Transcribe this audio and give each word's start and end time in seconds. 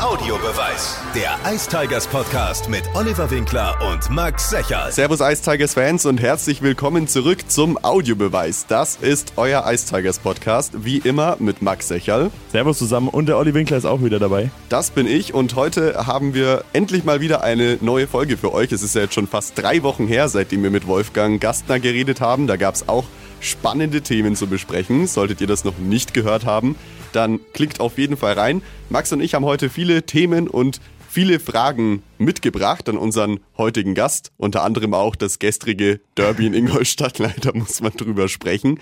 Audiobeweis. 0.00 0.96
Der 1.12 1.36
Ice 1.52 1.68
Tigers 1.68 2.06
Podcast 2.06 2.68
mit 2.68 2.84
Oliver 2.94 3.28
Winkler 3.32 3.76
und 3.90 4.08
Max 4.10 4.48
Secherl. 4.48 4.92
Servus 4.92 5.18
Ice 5.18 5.42
Tigers 5.42 5.74
Fans 5.74 6.06
und 6.06 6.20
herzlich 6.20 6.62
willkommen 6.62 7.08
zurück 7.08 7.50
zum 7.50 7.76
Audiobeweis. 7.82 8.66
Das 8.68 8.94
ist 8.94 9.32
euer 9.34 9.64
Ice 9.66 9.92
Tigers 9.92 10.20
Podcast, 10.20 10.84
wie 10.84 10.98
immer 10.98 11.36
mit 11.40 11.62
Max 11.62 11.88
Secherl. 11.88 12.30
Servus 12.52 12.78
zusammen 12.78 13.08
und 13.08 13.26
der 13.26 13.38
Olli 13.38 13.54
Winkler 13.54 13.76
ist 13.76 13.86
auch 13.86 14.00
wieder 14.00 14.20
dabei. 14.20 14.50
Das 14.68 14.92
bin 14.92 15.08
ich 15.08 15.34
und 15.34 15.56
heute 15.56 16.06
haben 16.06 16.32
wir 16.32 16.62
endlich 16.72 17.02
mal 17.02 17.20
wieder 17.20 17.42
eine 17.42 17.78
neue 17.80 18.06
Folge 18.06 18.36
für 18.36 18.54
euch. 18.54 18.70
Es 18.70 18.84
ist 18.84 18.94
ja 18.94 19.02
jetzt 19.02 19.14
schon 19.14 19.26
fast 19.26 19.58
drei 19.58 19.82
Wochen 19.82 20.06
her, 20.06 20.28
seitdem 20.28 20.62
wir 20.62 20.70
mit 20.70 20.86
Wolfgang 20.86 21.40
Gastner 21.40 21.80
geredet 21.80 22.20
haben. 22.20 22.46
Da 22.46 22.56
gab 22.56 22.76
es 22.76 22.88
auch 22.88 23.04
spannende 23.40 24.00
Themen 24.00 24.36
zu 24.36 24.46
besprechen. 24.46 25.08
Solltet 25.08 25.40
ihr 25.40 25.48
das 25.48 25.64
noch 25.64 25.78
nicht 25.78 26.14
gehört 26.14 26.44
haben, 26.44 26.76
dann 27.12 27.40
klickt 27.52 27.80
auf 27.80 27.98
jeden 27.98 28.16
Fall 28.16 28.34
rein. 28.34 28.62
Max 28.90 29.12
und 29.12 29.20
ich 29.20 29.34
haben 29.34 29.44
heute 29.44 29.70
viele 29.70 30.04
Themen 30.04 30.48
und 30.48 30.80
viele 31.08 31.40
Fragen 31.40 32.02
mitgebracht 32.18 32.88
an 32.88 32.96
unseren 32.96 33.40
heutigen 33.56 33.94
Gast. 33.94 34.30
Unter 34.36 34.62
anderem 34.62 34.94
auch 34.94 35.16
das 35.16 35.38
gestrige 35.38 36.00
Derby 36.16 36.46
in 36.46 36.54
Ingolstadt. 36.54 37.18
Leider 37.18 37.54
muss 37.54 37.80
man 37.80 37.92
drüber 37.92 38.28
sprechen. 38.28 38.78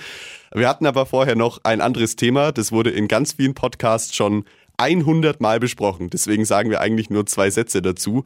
Wir 0.52 0.68
hatten 0.68 0.86
aber 0.86 1.06
vorher 1.06 1.36
noch 1.36 1.60
ein 1.64 1.80
anderes 1.80 2.16
Thema. 2.16 2.52
Das 2.52 2.72
wurde 2.72 2.90
in 2.90 3.08
ganz 3.08 3.34
vielen 3.34 3.54
Podcasts 3.54 4.14
schon 4.14 4.44
100 4.76 5.40
Mal 5.40 5.60
besprochen. 5.60 6.10
Deswegen 6.10 6.44
sagen 6.44 6.70
wir 6.70 6.80
eigentlich 6.80 7.10
nur 7.10 7.26
zwei 7.26 7.50
Sätze 7.50 7.80
dazu. 7.80 8.24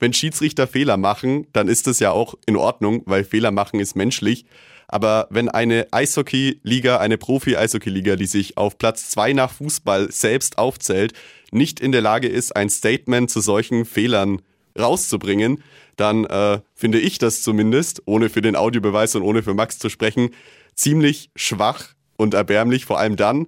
Wenn 0.00 0.14
Schiedsrichter 0.14 0.66
Fehler 0.66 0.96
machen, 0.96 1.46
dann 1.52 1.68
ist 1.68 1.86
das 1.86 2.00
ja 2.00 2.10
auch 2.10 2.34
in 2.46 2.56
Ordnung, 2.56 3.02
weil 3.04 3.22
Fehler 3.22 3.50
machen 3.50 3.78
ist 3.78 3.94
menschlich. 3.94 4.46
Aber 4.88 5.28
wenn 5.30 5.48
eine 5.48 5.86
Eishockey-Liga, 5.92 6.96
eine 6.96 7.18
Profi-Eishockey-Liga, 7.18 8.16
die 8.16 8.26
sich 8.26 8.56
auf 8.56 8.76
Platz 8.78 9.10
zwei 9.10 9.32
nach 9.32 9.52
Fußball 9.52 10.10
selbst 10.10 10.58
aufzählt, 10.58 11.12
nicht 11.52 11.78
in 11.78 11.92
der 11.92 12.00
Lage 12.00 12.26
ist, 12.26 12.56
ein 12.56 12.70
Statement 12.70 13.30
zu 13.30 13.40
solchen 13.40 13.84
Fehlern 13.84 14.42
rauszubringen, 14.76 15.62
dann 15.96 16.24
äh, 16.24 16.60
finde 16.74 16.98
ich 16.98 17.18
das 17.18 17.42
zumindest, 17.42 18.02
ohne 18.06 18.30
für 18.30 18.40
den 18.40 18.56
Audiobeweis 18.56 19.14
und 19.14 19.22
ohne 19.22 19.42
für 19.42 19.54
Max 19.54 19.78
zu 19.78 19.90
sprechen, 19.90 20.30
ziemlich 20.74 21.30
schwach 21.36 21.88
und 22.16 22.34
erbärmlich, 22.34 22.84
vor 22.86 22.98
allem 22.98 23.16
dann, 23.16 23.46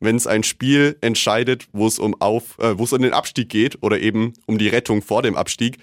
wenn 0.00 0.16
es 0.16 0.26
ein 0.26 0.42
Spiel 0.42 0.96
entscheidet, 1.00 1.66
wo 1.72 1.86
es 1.86 1.98
um 1.98 2.20
auf, 2.20 2.58
äh, 2.58 2.78
wo 2.78 2.84
es 2.84 2.92
um 2.92 3.02
den 3.02 3.12
Abstieg 3.12 3.48
geht 3.48 3.82
oder 3.82 4.00
eben 4.00 4.34
um 4.46 4.58
die 4.58 4.68
Rettung 4.68 5.02
vor 5.02 5.22
dem 5.22 5.36
Abstieg. 5.36 5.78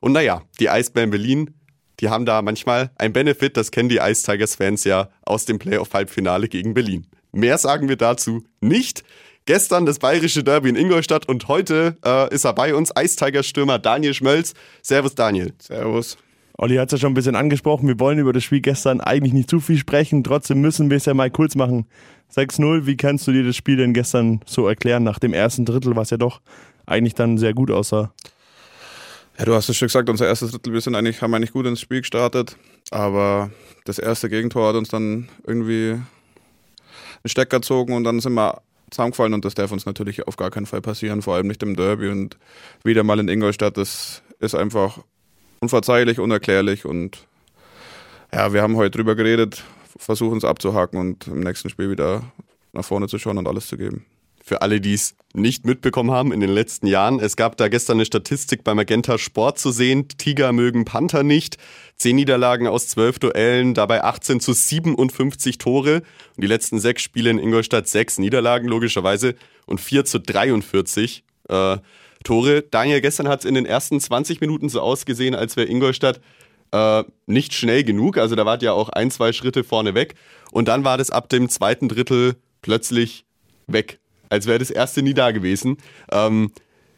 Und 0.00 0.12
naja, 0.12 0.42
die 0.58 0.68
Eisbären 0.68 1.10
Berlin 1.10 1.54
die 2.02 2.08
haben 2.08 2.26
da 2.26 2.42
manchmal 2.42 2.90
ein 2.96 3.12
Benefit, 3.12 3.56
das 3.56 3.70
kennen 3.70 3.88
die 3.88 3.98
Ice 3.98 4.24
Tigers 4.24 4.56
Fans 4.56 4.82
ja 4.82 5.08
aus 5.24 5.44
dem 5.44 5.60
Playoff-Halbfinale 5.60 6.48
gegen 6.48 6.74
Berlin. 6.74 7.06
Mehr 7.30 7.58
sagen 7.58 7.88
wir 7.88 7.96
dazu 7.96 8.42
nicht. 8.60 9.04
Gestern 9.44 9.86
das 9.86 10.00
bayerische 10.00 10.42
Derby 10.42 10.68
in 10.68 10.76
Ingolstadt 10.76 11.28
und 11.28 11.48
heute 11.48 11.96
äh, 12.04 12.32
ist 12.34 12.44
er 12.44 12.54
bei 12.54 12.74
uns, 12.74 12.92
Ice 12.98 13.16
Tigers 13.16 13.46
Stürmer 13.46 13.78
Daniel 13.78 14.14
Schmölz. 14.14 14.54
Servus 14.82 15.14
Daniel. 15.14 15.52
Servus. 15.60 16.16
Olli 16.62 16.76
hat 16.76 16.92
es 16.92 16.92
ja 16.92 16.98
schon 16.98 17.10
ein 17.10 17.14
bisschen 17.14 17.34
angesprochen. 17.34 17.88
Wir 17.88 17.98
wollen 17.98 18.20
über 18.20 18.32
das 18.32 18.44
Spiel 18.44 18.60
gestern 18.60 19.00
eigentlich 19.00 19.32
nicht 19.32 19.50
zu 19.50 19.58
viel 19.58 19.78
sprechen. 19.78 20.22
Trotzdem 20.22 20.60
müssen 20.60 20.90
wir 20.90 20.96
es 20.96 21.06
ja 21.06 21.12
mal 21.12 21.28
kurz 21.28 21.56
machen. 21.56 21.86
6-0, 22.32 22.86
wie 22.86 22.96
kannst 22.96 23.26
du 23.26 23.32
dir 23.32 23.42
das 23.42 23.56
Spiel 23.56 23.78
denn 23.78 23.92
gestern 23.92 24.42
so 24.46 24.68
erklären 24.68 25.02
nach 25.02 25.18
dem 25.18 25.34
ersten 25.34 25.64
Drittel, 25.64 25.96
was 25.96 26.10
ja 26.10 26.18
doch 26.18 26.40
eigentlich 26.86 27.16
dann 27.16 27.36
sehr 27.36 27.52
gut 27.52 27.72
aussah? 27.72 28.14
Ja, 29.40 29.44
du 29.44 29.54
hast 29.54 29.70
es 29.70 29.76
schon 29.76 29.88
gesagt, 29.88 30.08
unser 30.08 30.28
erstes 30.28 30.52
Drittel, 30.52 30.72
wir 30.72 30.80
sind 30.80 30.94
eigentlich, 30.94 31.20
haben 31.20 31.34
eigentlich 31.34 31.50
gut 31.50 31.66
ins 31.66 31.80
Spiel 31.80 32.02
gestartet, 32.02 32.56
aber 32.92 33.50
das 33.84 33.98
erste 33.98 34.28
Gegentor 34.28 34.68
hat 34.68 34.76
uns 34.76 34.88
dann 34.88 35.28
irgendwie 35.44 35.94
einen 35.94 36.04
Stecker 37.26 37.58
gezogen 37.58 37.92
und 37.92 38.04
dann 38.04 38.20
sind 38.20 38.34
wir 38.34 38.62
zusammengefallen 38.92 39.34
und 39.34 39.44
das 39.44 39.54
darf 39.54 39.72
uns 39.72 39.84
natürlich 39.84 40.28
auf 40.28 40.36
gar 40.36 40.52
keinen 40.52 40.66
Fall 40.66 40.80
passieren, 40.80 41.22
vor 41.22 41.34
allem 41.34 41.48
nicht 41.48 41.64
im 41.64 41.74
Derby 41.74 42.08
und 42.08 42.38
wieder 42.84 43.02
mal 43.02 43.18
in 43.18 43.26
Ingolstadt, 43.26 43.76
das 43.76 44.22
ist 44.38 44.54
einfach 44.54 45.00
unverzeihlich, 45.62 46.18
unerklärlich 46.18 46.84
und 46.84 47.26
ja, 48.34 48.52
wir 48.52 48.62
haben 48.62 48.76
heute 48.76 48.98
drüber 48.98 49.14
geredet, 49.14 49.62
versuchen 49.96 50.38
es 50.38 50.44
abzuhaken 50.44 50.98
und 50.98 51.28
im 51.28 51.40
nächsten 51.40 51.70
Spiel 51.70 51.88
wieder 51.88 52.22
nach 52.72 52.84
vorne 52.84 53.06
zu 53.06 53.18
schauen 53.18 53.38
und 53.38 53.46
alles 53.46 53.68
zu 53.68 53.76
geben 53.76 54.04
für 54.44 54.60
alle, 54.60 54.80
die 54.80 54.94
es 54.94 55.14
nicht 55.34 55.64
mitbekommen 55.64 56.10
haben 56.10 56.32
in 56.32 56.40
den 56.40 56.50
letzten 56.50 56.86
Jahren. 56.86 57.20
Es 57.20 57.36
gab 57.36 57.56
da 57.56 57.68
gestern 57.68 57.98
eine 57.98 58.04
Statistik 58.04 58.64
beim 58.64 58.76
Magenta 58.76 59.16
Sport 59.16 59.58
zu 59.58 59.70
sehen. 59.70 60.08
Tiger 60.08 60.52
mögen 60.52 60.84
Panther 60.84 61.22
nicht. 61.22 61.58
Zehn 61.96 62.16
Niederlagen 62.16 62.66
aus 62.66 62.88
zwölf 62.88 63.18
Duellen, 63.20 63.72
dabei 63.72 64.02
18 64.02 64.40
zu 64.40 64.52
57 64.52 65.58
Tore. 65.58 66.02
Und 66.36 66.42
die 66.42 66.48
letzten 66.48 66.80
sechs 66.80 67.02
Spiele 67.02 67.30
in 67.30 67.38
Ingolstadt 67.38 67.86
sechs 67.86 68.18
Niederlagen 68.18 68.66
logischerweise 68.66 69.36
und 69.66 69.80
vier 69.80 70.04
zu 70.04 70.18
43 70.18 71.22
äh, 71.48 71.78
Tore. 72.22 72.62
Daniel, 72.62 73.00
gestern 73.00 73.28
hat 73.28 73.40
es 73.40 73.44
in 73.44 73.54
den 73.54 73.66
ersten 73.66 74.00
20 74.00 74.40
Minuten 74.40 74.68
so 74.68 74.80
ausgesehen, 74.80 75.34
als 75.34 75.56
wäre 75.56 75.68
Ingolstadt 75.68 76.20
äh, 76.72 77.04
nicht 77.26 77.54
schnell 77.54 77.84
genug. 77.84 78.18
Also 78.18 78.34
da 78.34 78.46
wart 78.46 78.62
ja 78.62 78.72
auch 78.72 78.88
ein, 78.88 79.10
zwei 79.10 79.32
Schritte 79.32 79.64
vorne 79.64 79.94
weg. 79.94 80.14
Und 80.50 80.68
dann 80.68 80.84
war 80.84 80.98
das 80.98 81.10
ab 81.10 81.28
dem 81.28 81.48
zweiten 81.48 81.88
Drittel 81.88 82.36
plötzlich 82.60 83.24
weg 83.66 83.98
als 84.32 84.46
wäre 84.46 84.58
das 84.58 84.70
erste 84.70 85.02
nie 85.02 85.14
da 85.14 85.30
gewesen. 85.30 85.76
Ähm, 86.10 86.50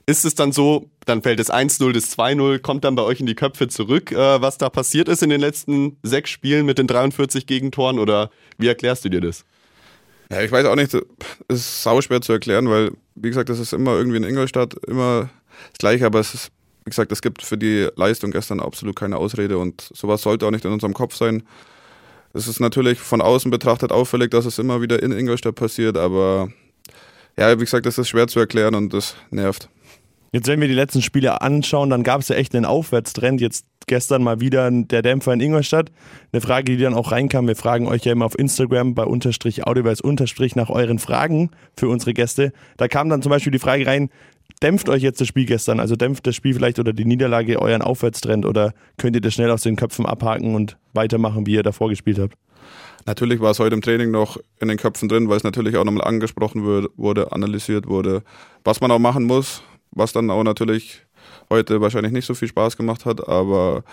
ist 0.07 0.25
es 0.25 0.35
dann 0.35 0.53
so, 0.53 0.89
dann 1.05 1.23
fällt 1.23 1.41
das 1.41 1.51
1-0, 1.51 1.93
das 1.93 2.17
2-0, 2.17 2.61
kommt 2.61 2.85
dann 2.85 2.95
bei 2.95 3.03
euch 3.03 3.21
in 3.21 3.27
die 3.27 3.35
Köpfe 3.35 3.69
zurück, 3.69 4.13
äh, 4.13 4.41
was 4.41 4.57
da 4.57 4.71
passiert 4.71 5.09
ist 5.09 5.23
in 5.23 5.31
den 5.31 5.41
letzten 5.41 5.97
sechs 6.03 6.31
Spielen 6.31 6.65
mit 6.65 6.79
den 6.79 6.87
43 6.87 7.47
Gegentoren 7.47 7.99
oder 7.99 8.31
wie 8.57 8.69
erklärst 8.69 9.05
du 9.05 9.09
dir 9.09 9.21
das? 9.21 9.45
Ja, 10.35 10.43
ich 10.43 10.51
weiß 10.51 10.67
auch 10.67 10.75
nicht, 10.75 10.93
es 10.93 11.05
ist 11.49 11.83
sauschwer 11.85 12.21
zu 12.21 12.33
erklären, 12.33 12.69
weil, 12.69 12.91
wie 13.15 13.29
gesagt, 13.29 13.49
das 13.49 13.61
ist 13.61 13.73
immer 13.73 13.93
irgendwie 13.93 14.17
in 14.17 14.25
Ingolstadt 14.25 14.75
immer 14.89 15.31
das 15.71 15.79
Gleiche, 15.79 16.07
aber 16.07 16.19
es 16.19 16.35
ist, 16.35 16.51
wie 16.85 16.91
gesagt, 16.91 17.13
es 17.13 17.23
gibt 17.23 17.43
für 17.43 17.57
die 17.57 17.89
Leistung 17.95 18.33
gestern 18.33 18.59
absolut 18.59 18.97
keine 18.97 19.17
Ausrede 19.17 19.59
und 19.59 19.89
sowas 19.95 20.23
sollte 20.23 20.45
auch 20.45 20.51
nicht 20.51 20.65
in 20.65 20.73
unserem 20.73 20.93
Kopf 20.93 21.15
sein. 21.15 21.45
Es 22.33 22.49
ist 22.49 22.59
natürlich 22.59 22.99
von 22.99 23.21
außen 23.21 23.49
betrachtet 23.49 23.93
auffällig, 23.93 24.33
dass 24.33 24.45
es 24.45 24.59
immer 24.59 24.83
wieder 24.83 25.01
in 25.01 25.13
Ingolstadt 25.13 25.55
passiert, 25.55 25.97
aber 25.97 26.49
ja, 27.37 27.55
wie 27.57 27.65
gesagt, 27.65 27.87
das 27.87 27.99
ist 27.99 28.09
schwer 28.09 28.27
zu 28.27 28.41
erklären 28.41 28.75
und 28.75 28.93
das 28.93 29.15
nervt. 29.31 29.69
Jetzt, 30.33 30.49
wenn 30.49 30.61
wir 30.61 30.67
die 30.67 30.75
letzten 30.75 31.01
Spiele 31.01 31.43
anschauen, 31.43 31.91
dann 31.91 32.03
gab 32.03 32.23
es 32.23 32.27
ja 32.27 32.35
echt 32.35 32.57
einen 32.57 32.65
Aufwärtstrend. 32.65 33.41
Jetzt 33.41 33.67
gestern 33.87 34.23
mal 34.23 34.41
wieder 34.41 34.71
der 34.71 35.03
Dämpfer 35.03 35.33
in 35.33 35.41
Ingolstadt. 35.41 35.91
Eine 36.33 36.41
Frage, 36.41 36.77
die 36.77 36.83
dann 36.83 36.95
auch 36.95 37.13
reinkam. 37.13 37.47
Wir 37.47 37.57
fragen 37.57 37.87
euch 37.87 38.05
ja 38.05 38.13
immer 38.13 38.27
auf 38.27 38.39
Instagram 38.39 38.95
bei 38.95 39.05
Unterstrich 39.05 39.67
Audiobeis 39.67 40.01
Unterstrich 40.01 40.57
nach 40.57 40.71
euren 40.71 40.99
Fragen 40.99 41.51
für 41.77 41.89
unsere 41.89 42.15
Gäste. 42.15 42.53
Da 42.77 42.89
kam 42.89 43.09
dann 43.09 43.23
zum 43.23 43.31
Beispiel 43.31 43.53
die 43.53 43.59
Frage 43.59 43.87
rein, 43.87 44.11
dämpft 44.63 44.89
euch 44.89 45.03
jetzt 45.03 45.21
das 45.21 45.29
Spiel 45.29 45.47
gestern? 45.47 45.81
Also 45.81 45.97
dämpft 45.97 46.27
das 46.27 46.35
Spiel 46.35 46.55
vielleicht 46.55 46.79
oder 46.79 46.93
die 46.93 47.05
Niederlage 47.05 47.61
euren 47.61 47.83
Aufwärtstrend 47.83 48.47
oder 48.47 48.73
könnt 48.97 49.17
ihr 49.17 49.23
das 49.23 49.35
schnell 49.35 49.51
aus 49.51 49.63
den 49.63 49.77
Köpfen 49.77 50.07
abhaken 50.07 50.55
und 50.55 50.77
weitermachen, 50.93 51.47
wie 51.47 51.55
ihr 51.55 51.63
davor 51.63 51.89
gespielt 51.89 52.19
habt? 52.19 52.37
Natürlich 53.07 53.41
war 53.41 53.51
es 53.51 53.59
heute 53.59 53.75
im 53.75 53.83
Training 53.83 54.11
noch 54.11 54.39
in 54.61 54.69
den 54.69 54.79
Köpfen 54.79 55.09
drin, 55.09 55.29
weil 55.29 55.37
es 55.37 55.45
natürlich 55.45 55.77
auch 55.77 55.85
nochmal 55.85 56.07
angesprochen 56.07 56.65
wurde, 56.65 57.33
analysiert 57.33 57.87
wurde, 57.87 58.23
was 58.65 58.81
man 58.81 58.91
auch 58.91 58.99
machen 58.99 59.25
muss, 59.25 59.63
was 59.91 60.13
dann 60.13 60.31
auch 60.31 60.43
natürlich 60.43 61.04
heute 61.51 61.81
wahrscheinlich 61.81 62.13
nicht 62.13 62.27
so 62.27 62.35
viel 62.35 62.49
Spaß 62.49 62.77
gemacht 62.77 63.05
hat, 63.05 63.29
aber 63.29 63.85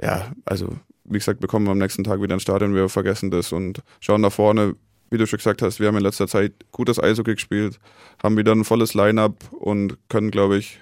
ja, 0.00 0.32
also 0.44 0.68
wie 1.04 1.18
gesagt, 1.18 1.40
wir 1.40 1.48
kommen 1.48 1.68
am 1.68 1.78
nächsten 1.78 2.04
Tag 2.04 2.20
wieder 2.22 2.34
ins 2.34 2.42
Stadion, 2.42 2.74
wir 2.74 2.88
vergessen 2.88 3.30
das 3.30 3.52
und 3.52 3.82
schauen 4.00 4.20
nach 4.20 4.32
vorne. 4.32 4.76
Wie 5.10 5.16
du 5.16 5.26
schon 5.26 5.38
gesagt 5.38 5.62
hast, 5.62 5.80
wir 5.80 5.88
haben 5.88 5.96
in 5.96 6.02
letzter 6.02 6.28
Zeit 6.28 6.52
gutes 6.70 7.02
Eishockey 7.02 7.34
gespielt, 7.34 7.78
haben 8.22 8.36
wieder 8.36 8.52
ein 8.52 8.64
volles 8.64 8.92
Line-up 8.92 9.36
und 9.52 9.96
können, 10.10 10.30
glaube 10.30 10.58
ich, 10.58 10.78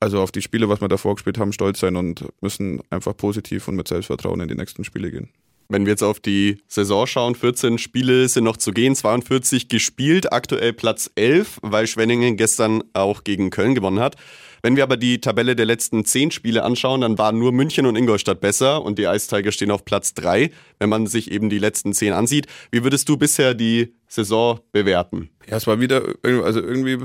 also 0.00 0.20
auf 0.20 0.32
die 0.32 0.42
Spiele, 0.42 0.68
was 0.68 0.80
wir 0.80 0.88
davor 0.88 1.14
gespielt 1.14 1.38
haben, 1.38 1.52
stolz 1.52 1.80
sein 1.80 1.96
und 1.96 2.24
müssen 2.40 2.80
einfach 2.90 3.16
positiv 3.16 3.68
und 3.68 3.76
mit 3.76 3.86
Selbstvertrauen 3.88 4.40
in 4.40 4.48
die 4.48 4.54
nächsten 4.56 4.84
Spiele 4.84 5.10
gehen. 5.10 5.28
Wenn 5.68 5.84
wir 5.84 5.90
jetzt 5.90 6.02
auf 6.02 6.18
die 6.18 6.62
Saison 6.66 7.06
schauen, 7.06 7.34
14 7.34 7.78
Spiele 7.78 8.26
sind 8.28 8.44
noch 8.44 8.56
zu 8.56 8.72
gehen, 8.72 8.96
42 8.96 9.68
gespielt, 9.68 10.32
aktuell 10.32 10.72
Platz 10.72 11.10
11, 11.14 11.58
weil 11.62 11.86
Schwenningen 11.86 12.36
gestern 12.36 12.82
auch 12.94 13.22
gegen 13.22 13.50
Köln 13.50 13.74
gewonnen 13.74 14.00
hat. 14.00 14.16
Wenn 14.62 14.76
wir 14.76 14.82
aber 14.82 14.96
die 14.96 15.20
Tabelle 15.20 15.56
der 15.56 15.66
letzten 15.66 16.04
10 16.04 16.30
Spiele 16.30 16.62
anschauen, 16.62 17.00
dann 17.00 17.18
waren 17.18 17.38
nur 17.38 17.52
München 17.52 17.86
und 17.86 17.96
Ingolstadt 17.96 18.40
besser 18.40 18.82
und 18.82 18.98
die 18.98 19.04
Ice 19.04 19.28
Tigers 19.28 19.54
stehen 19.54 19.70
auf 19.70 19.84
Platz 19.84 20.14
3, 20.14 20.50
wenn 20.78 20.88
man 20.88 21.06
sich 21.06 21.30
eben 21.30 21.50
die 21.50 21.58
letzten 21.58 21.92
10 21.92 22.12
ansieht. 22.12 22.46
Wie 22.70 22.82
würdest 22.84 23.08
du 23.08 23.16
bisher 23.16 23.54
die 23.54 23.94
Saison 24.08 24.60
bewerten? 24.72 25.30
Ja, 25.48 25.56
es 25.56 25.66
war 25.66 25.80
wieder 25.80 26.02
also 26.22 26.60
irgendwie 26.60 26.98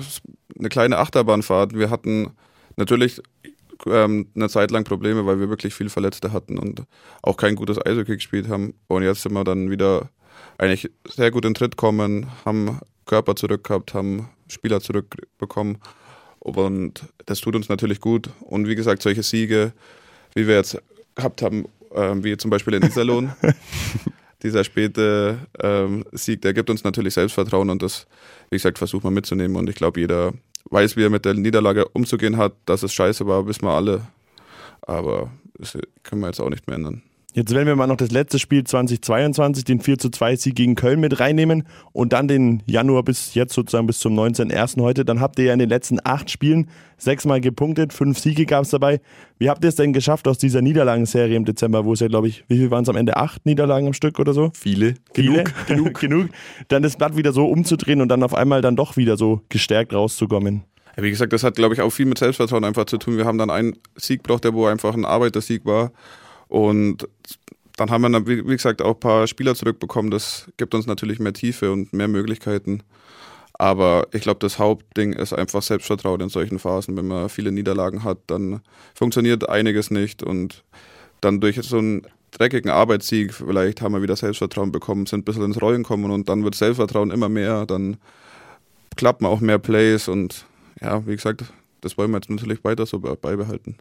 eine 0.58 0.70
kleine 0.70 0.98
Achterbahnfahrt. 0.98 1.78
Wir 1.78 1.90
hatten 1.90 2.32
natürlich 2.78 3.22
ähm, 3.86 4.28
eine 4.36 4.50
Zeit 4.50 4.72
lang 4.72 4.84
Probleme, 4.84 5.26
weil 5.26 5.40
wir 5.40 5.50
wirklich 5.50 5.74
viel 5.74 5.90
Verletzte 5.90 6.32
hatten 6.32 6.58
und 6.58 6.84
auch 7.22 7.38
kein 7.38 7.56
gutes 7.56 7.84
Eishockey 7.84 8.16
gespielt 8.16 8.48
haben. 8.50 8.74
Und 8.88 9.04
jetzt 9.04 9.22
sind 9.22 9.34
wir 9.34 9.44
dann 9.44 9.70
wieder 9.70 10.10
eigentlich 10.58 10.90
sehr 11.08 11.32
gut 11.32 11.46
in 11.46 11.54
Tritt 11.54 11.78
kommen, 11.78 12.28
haben 12.46 12.80
Körper 13.06 13.36
zurückgehabt, 13.36 13.94
haben 13.94 14.30
Spieler 14.48 14.80
zurückbekommen. 14.82 15.80
Und 16.44 17.06
das 17.25 17.40
tut 17.40 17.56
uns 17.56 17.69
natürlich 17.69 18.01
gut. 18.01 18.30
Und 18.42 18.68
wie 18.68 18.75
gesagt, 18.75 19.01
solche 19.01 19.24
Siege, 19.24 19.72
wie 20.36 20.45
wir 20.45 20.56
jetzt 20.56 20.78
gehabt 21.16 21.42
haben, 21.42 21.66
äh, 21.95 22.16
wie 22.18 22.36
zum 22.36 22.51
Beispiel 22.51 22.74
in 22.74 22.84
Iserlohn, 22.84 23.31
dieser 24.44 24.66
späte 24.66 25.38
ähm, 25.62 26.04
Sieg, 26.12 26.42
der 26.42 26.54
gibt 26.54 26.69
uns 26.69 26.84
natürlich 26.84 27.13
Selbstvertrauen 27.13 27.69
und 27.69 27.81
das, 27.81 28.07
wie 28.50 28.57
gesagt, 28.57 28.78
versuchen 28.78 29.06
wir 29.06 29.12
mitzunehmen. 29.12 29.56
Und 29.56 29.69
ich 29.69 29.75
glaube, 29.75 30.01
jeder 30.01 30.34
weiß, 30.69 30.98
wie 30.98 31.04
er 31.04 31.10
mit 31.10 31.24
der 31.24 31.34
Niederlage 31.34 31.88
umzugehen 31.88 32.36
hat. 32.36 32.54
Dass 32.66 32.84
es 32.84 32.94
scheiße 32.94 33.25
war, 33.25 33.48
wissen 33.48 33.63
wir 33.63 33.72
alle. 33.72 34.06
Aber 34.81 35.31
das 35.57 35.78
können 36.04 36.22
wir 36.22 36.28
jetzt 36.28 36.42
auch 36.42 36.50
nicht 36.50 36.68
mehr 36.68 36.75
ändern. 36.75 37.04
Jetzt 37.35 37.51
werden 37.51 37.65
wir 37.65 37.75
mal 37.75 37.88
noch 37.88 37.97
das 37.97 38.12
letzte 38.12 38.38
Spiel 38.38 38.63
2022, 38.63 39.63
den 39.63 39.80
4 39.80 39.97
zu 39.97 40.12
2 40.12 40.35
Sieg 40.35 40.53
gegen 40.53 40.75
Köln 40.75 41.00
mit 41.00 41.19
reinnehmen 41.19 41.63
und 41.91 42.13
dann 42.13 42.27
den 42.27 42.62
Januar 42.68 43.01
bis 43.01 43.33
jetzt 43.33 43.56
sozusagen 43.56 43.88
bis 43.88 43.97
zum 43.97 44.13
19.01. 44.13 44.80
heute. 44.81 45.03
Dann 45.03 45.19
habt 45.19 45.39
ihr 45.39 45.45
ja 45.45 45.53
in 45.53 45.57
den 45.57 45.68
letzten 45.68 45.97
acht 46.03 46.30
Spielen 46.30 46.69
sechsmal 47.00 47.41
gepunktet, 47.41 47.91
fünf 47.91 48.19
Siege 48.19 48.45
gab 48.45 48.65
es 48.65 48.69
dabei. 48.69 49.01
Wie 49.39 49.50
habt 49.50 49.63
ihr 49.65 49.69
es 49.69 49.75
denn 49.75 49.94
geschafft 49.94 50.27
aus 50.27 50.38
dieser 50.38 50.62
Niederlagenserie 50.62 51.35
im 51.35 51.44
Dezember, 51.44 51.85
wo 51.85 51.94
es 51.94 52.01
ja, 52.01 52.07
glaube 52.07 52.27
ich, 52.27 52.44
wie 52.50 52.57
viel 52.57 52.69
waren 52.69 52.83
es 52.83 52.89
am 52.89 52.95
Ende? 52.95 53.18
Acht 53.18 53.47
Niederlagen 53.47 53.88
am 53.88 53.94
Stück 53.94 54.19
oder 54.19 54.33
so? 54.33 54.51
Viele. 54.53 54.94
Viele? 55.15 55.44
Genug. 55.68 56.00
genug. 56.00 56.30
Dann 56.68 56.83
das 56.83 56.97
Blatt 56.97 57.18
wieder 57.18 57.33
so 57.33 57.47
umzudrehen 57.47 58.01
und 58.01 58.09
dann 58.09 58.21
auf 58.21 58.35
einmal 58.35 58.62
dann 58.62 58.75
doch 58.75 58.95
wieder 58.95 59.18
so 59.18 59.41
gestärkt 59.50 59.91
rauszukommen. 59.91 60.65
Wie 60.97 61.09
gesagt, 61.09 61.33
das 61.33 61.44
hat, 61.44 61.56
glaube 61.56 61.74
ich, 61.74 61.81
auch 61.81 61.89
viel 61.89 62.06
mit 62.06 62.19
Selbstvertrauen 62.19 62.63
einfach 62.63 62.85
zu 62.85 63.00
tun. 63.00 63.18
Wir 63.18 63.25
haben 63.25 63.39
dann 63.39 63.50
einen 63.50 63.74
Sieg 63.95 64.21
braucht, 64.21 64.44
der 64.44 64.53
wo 64.53 64.68
einfach 64.68 64.94
ein 64.94 65.06
Arbeitersieg 65.06 65.65
war. 65.65 65.91
Und 66.54 67.10
dann 67.78 67.90
haben 67.90 68.04
wir, 68.04 68.28
wie 68.28 68.44
gesagt, 68.44 68.84
auch 68.84 68.94
ein 68.94 69.00
paar 69.00 69.26
Spieler 69.26 69.56
zurückbekommen. 69.56 70.12
Das 70.12 70.52
gibt 70.58 70.76
uns 70.76 70.86
natürlich 70.86 71.18
mehr 71.18 71.34
Tiefe 71.34 71.72
und 71.72 71.94
mehr 71.94 72.08
Möglichkeiten. 72.08 72.84
Aber 73.54 74.06
ich 74.12 74.22
glaube, 74.22 74.38
das 74.40 74.60
Hauptding 74.60 75.14
ist 75.14 75.34
einfach 75.34 75.64
Selbstvertrauen 75.64 76.22
in 76.22 76.30
solchen 76.30 76.60
Phasen. 76.60 76.96
Wenn 76.96 77.08
man 77.08 77.30
viele 77.30 77.52
Niederlagen 77.52 78.04
hat, 78.04 78.20
dann 78.28 78.62
funktioniert 78.94 79.50
einiges 79.50 79.90
nicht. 79.90 80.22
Und 80.22 80.64
dann 81.22 81.42
durch 81.42 81.60
so 81.64 81.80
einen 81.80 82.04
dreckigen 82.30 82.70
Arbeitssieg, 82.70 83.34
vielleicht 83.34 83.82
haben 83.82 83.96
wir 83.96 84.04
wieder 84.04 84.16
Selbstvertrauen 84.16 84.72
bekommen, 84.72 85.08
sind 85.08 85.22
ein 85.22 85.26
bisschen 85.26 85.46
ins 85.46 85.60
Rollen 85.60 85.82
kommen 85.82 86.12
und 86.12 86.30
dann 86.30 86.44
wird 86.44 86.54
Selbstvertrauen 86.54 87.10
immer 87.10 87.30
mehr. 87.30 87.66
Dann 87.66 87.98
klappt 88.96 89.24
man 89.24 89.32
auch 89.32 89.40
mehr 89.40 89.58
Plays 89.58 90.08
und 90.08 90.46
ja, 90.82 91.04
wie 91.08 91.16
gesagt, 91.16 91.46
das 91.82 91.98
wollen 91.98 92.12
wir 92.12 92.18
jetzt 92.18 92.30
natürlich 92.30 92.64
weiter 92.64 92.86
so 92.86 93.00
beibehalten 93.00 93.76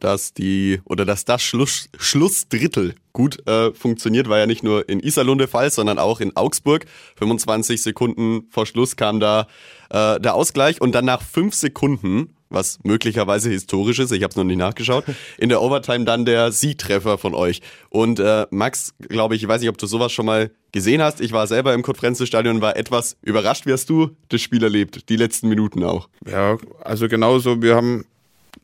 dass 0.00 0.34
die 0.34 0.80
oder 0.84 1.04
dass 1.04 1.24
das 1.24 1.42
Schluss, 1.42 1.88
Schlussdrittel 1.98 2.94
gut 3.12 3.46
äh, 3.46 3.72
funktioniert, 3.72 4.28
war 4.28 4.38
ja 4.38 4.46
nicht 4.46 4.62
nur 4.62 4.88
in 4.88 5.00
Iserlohn 5.00 5.38
der 5.38 5.48
Fall, 5.48 5.70
sondern 5.70 5.98
auch 5.98 6.20
in 6.20 6.36
Augsburg. 6.36 6.86
25 7.16 7.82
Sekunden 7.82 8.46
vor 8.50 8.66
Schluss 8.66 8.96
kam 8.96 9.20
da 9.20 9.46
äh, 9.90 10.18
der 10.20 10.34
Ausgleich 10.34 10.80
und 10.80 10.94
dann 10.94 11.04
nach 11.04 11.22
fünf 11.22 11.54
Sekunden, 11.54 12.34
was 12.48 12.78
möglicherweise 12.82 13.50
historisch 13.50 13.98
ist, 13.98 14.12
ich 14.12 14.22
habe 14.22 14.30
es 14.30 14.36
noch 14.36 14.44
nicht 14.44 14.58
nachgeschaut, 14.58 15.04
in 15.38 15.48
der 15.48 15.62
Overtime 15.62 16.04
dann 16.04 16.24
der 16.24 16.52
Siegtreffer 16.52 17.18
von 17.18 17.34
euch. 17.34 17.60
Und 17.90 18.18
äh, 18.20 18.46
Max, 18.50 18.94
glaube 19.00 19.34
ich, 19.34 19.42
ich 19.42 19.48
weiß 19.48 19.60
nicht, 19.60 19.70
ob 19.70 19.78
du 19.78 19.86
sowas 19.86 20.12
schon 20.12 20.26
mal 20.26 20.50
gesehen 20.72 21.02
hast. 21.02 21.20
Ich 21.20 21.32
war 21.32 21.46
selber 21.46 21.74
im 21.74 21.82
Kurt-Frenzel-Stadion 21.82 22.56
und 22.56 22.62
war 22.62 22.76
etwas 22.76 23.16
überrascht. 23.22 23.66
Wie 23.66 23.72
hast 23.72 23.90
du 23.90 24.16
das 24.28 24.40
Spiel 24.40 24.62
erlebt? 24.62 25.08
Die 25.08 25.16
letzten 25.16 25.48
Minuten 25.48 25.84
auch. 25.84 26.08
Ja, 26.26 26.56
also 26.82 27.08
genauso. 27.08 27.60
Wir 27.60 27.76
haben 27.76 28.06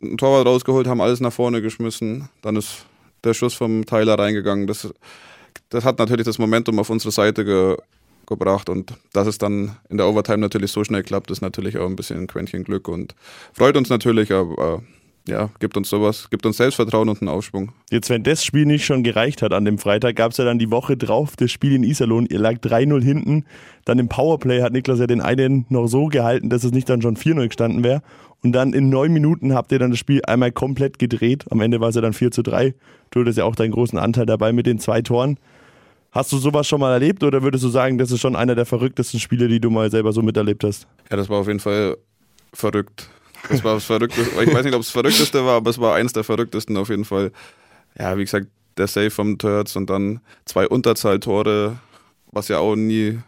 ein 0.03 0.17
Torwart 0.17 0.47
rausgeholt, 0.47 0.87
haben 0.87 1.01
alles 1.01 1.21
nach 1.21 1.33
vorne 1.33 1.63
geschmissen. 1.63 2.29
Dann 2.43 2.57
ist 2.57 2.87
der 3.25 3.35
Schuss 3.35 3.55
vom 3.55 3.85
Tyler 3.87 4.19
reingegangen. 4.19 4.67
Das, 4.67 4.93
das 5.71 5.85
hat 5.85 5.99
natürlich 5.99 6.25
das 6.25 6.39
Momentum 6.39 6.79
auf 6.79 6.91
unsere 6.91 7.13
Seite 7.13 7.45
ge, 7.45 7.77
gebracht 8.27 8.69
und 8.69 8.95
dass 9.13 9.27
es 9.27 9.39
dann 9.39 9.77
in 9.89 9.97
der 9.97 10.07
Overtime 10.07 10.39
natürlich 10.39 10.71
so 10.71 10.85
schnell 10.85 11.03
klappt, 11.03 11.31
ist 11.31 11.41
natürlich 11.41 11.79
auch 11.79 11.87
ein 11.87 11.97
bisschen 11.97 12.19
ein 12.19 12.27
Quäntchen 12.27 12.65
Glück 12.65 12.87
und 12.87 13.15
freut 13.55 13.77
uns 13.77 13.89
natürlich, 13.89 14.33
aber 14.33 14.83
ja, 15.29 15.51
gibt 15.61 15.77
uns 15.77 15.91
sowas, 15.91 16.31
gibt 16.31 16.47
uns 16.47 16.57
Selbstvertrauen 16.57 17.09
und 17.09 17.21
einen 17.21 17.29
Aufschwung. 17.29 17.73
Jetzt, 17.91 18.09
wenn 18.09 18.23
das 18.23 18.45
Spiel 18.45 18.65
nicht 18.65 18.87
schon 18.87 19.03
gereicht 19.03 19.43
hat 19.43 19.53
an 19.53 19.65
dem 19.65 19.79
Freitag, 19.79 20.17
gab 20.17 20.33
es 20.33 20.39
ja 20.39 20.45
dann 20.45 20.59
die 20.59 20.71
Woche 20.71 20.97
drauf 20.97 21.37
das 21.37 21.51
Spiel 21.51 21.75
in 21.75 21.83
Iserlohn. 21.83 22.27
Ihr 22.27 22.39
lag 22.39 22.55
3-0 22.55 23.03
hinten. 23.03 23.45
Dann 23.85 23.99
im 23.99 24.09
Powerplay 24.09 24.63
hat 24.63 24.73
Niklas 24.73 24.99
ja 25.01 25.07
den 25.07 25.21
einen 25.21 25.67
noch 25.69 25.87
so 25.87 26.07
gehalten, 26.07 26.49
dass 26.49 26.65
es 26.65 26.73
nicht 26.73 26.89
dann 26.89 27.03
schon 27.03 27.17
4-0 27.17 27.49
gestanden 27.49 27.85
wäre. 27.85 28.03
Und 28.43 28.53
dann 28.53 28.73
in 28.73 28.89
neun 28.89 29.13
Minuten 29.13 29.55
habt 29.55 29.73
ihr 29.73 29.79
dann 29.79 29.91
das 29.91 29.99
Spiel 29.99 30.23
einmal 30.25 30.53
komplett 30.53 30.99
gedreht. 30.99 31.45
Am 31.51 31.61
Ende 31.61 31.81
war 31.81 31.89
es 31.89 31.97
ja 31.97 32.01
dann 32.01 32.13
4 32.13 32.31
zu 32.31 32.43
3. 32.43 32.75
Du 33.11 33.21
hattest 33.21 33.39
ja 33.39 33.45
auch 33.45 33.57
deinen 33.57 33.73
großen 33.73 33.99
Anteil 33.99 34.27
dabei 34.27 34.53
mit 34.53 34.67
den 34.67 34.79
zwei 34.79 35.03
Toren. 35.03 35.39
Hast 36.13 36.33
du 36.33 36.39
sowas 36.39 36.67
schon 36.67 36.81
mal 36.81 36.93
erlebt 36.93 37.23
oder 37.23 37.43
würdest 37.43 37.65
du 37.65 37.69
sagen, 37.69 37.99
das 37.99 38.11
ist 38.11 38.21
schon 38.21 38.37
einer 38.37 38.55
der 38.55 38.65
verrücktesten 38.65 39.21
Spiele, 39.21 39.49
die 39.49 39.61
du 39.61 39.71
mal 39.71 39.91
selber 39.91 40.13
so 40.13 40.23
miterlebt 40.23 40.65
hast? 40.65 40.87
Ja, 41.11 41.17
das 41.17 41.29
war 41.29 41.39
auf 41.39 41.49
jeden 41.49 41.61
Fall 41.61 41.97
verrückt. 42.53 43.11
Das 43.49 43.63
war 43.63 43.75
das 43.75 43.85
Verrückteste. 43.85 44.31
Ich 44.43 44.55
weiß 44.55 44.65
nicht, 44.65 44.75
ob 44.75 44.81
es 44.81 44.89
das 44.89 44.93
Verrückteste 44.93 45.45
war, 45.45 45.57
aber 45.57 45.71
es 45.71 45.79
war 45.79 45.95
eins 45.95 46.13
der 46.13 46.25
verrücktesten 46.25 46.77
auf 46.77 46.89
jeden 46.89 47.05
Fall. 47.05 47.33
Ja, 47.99 48.17
wie 48.17 48.25
gesagt, 48.25 48.47
der 48.77 48.87
Save 48.87 49.11
vom 49.11 49.39
Turds 49.39 49.77
und 49.77 49.91
dann 49.91 50.21
zwei 50.45 50.67
Unterzahltore, 50.67 51.79
was 52.31 52.49
ja 52.49 52.59
auch 52.59 52.77
nie 52.77 53.19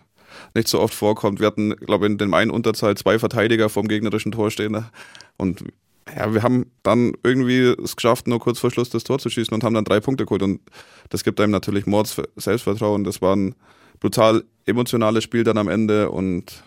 nicht 0.55 0.69
so 0.69 0.81
oft 0.81 0.94
vorkommt. 0.94 1.41
Wir 1.41 1.47
hatten, 1.47 1.76
glaube 1.76 2.06
ich, 2.06 2.12
in 2.12 2.19
dem 2.19 2.35
einen 2.35 2.50
Unterzahl 2.50 2.97
zwei 2.97 3.19
Verteidiger 3.19 3.69
vom 3.69 3.88
gegnerischen 3.88 4.32
Tor 4.32 4.50
stehen. 4.50 4.85
Und 5.37 5.64
ja, 6.17 6.32
wir 6.35 6.43
haben 6.43 6.67
dann 6.82 7.12
irgendwie 7.23 7.61
es 7.61 7.97
geschafft, 7.97 8.26
nur 8.26 8.41
kurz 8.41 8.58
vor 8.58 8.70
Schluss 8.70 8.91
das 8.91 9.05
Tor 9.05 9.19
zu 9.19 9.31
schießen 9.31 9.55
und 9.55 9.64
haben 9.64 9.75
dann 9.75 9.85
drei 9.85 10.00
Punkte 10.00 10.25
geholt. 10.26 10.43
Und 10.43 10.61
das 11.08 11.25
gibt 11.25 11.41
einem 11.41 11.52
natürlich 11.52 11.87
Mords 11.87 12.20
Selbstvertrauen. 12.37 13.05
Das 13.05 13.23
war 13.23 13.37
ein 13.37 13.55
brutal 14.00 14.44
emotionales 14.67 15.25
Spiel 15.25 15.44
dann 15.44 15.58
am 15.58 15.69
Ende 15.69 16.11
und 16.11 16.62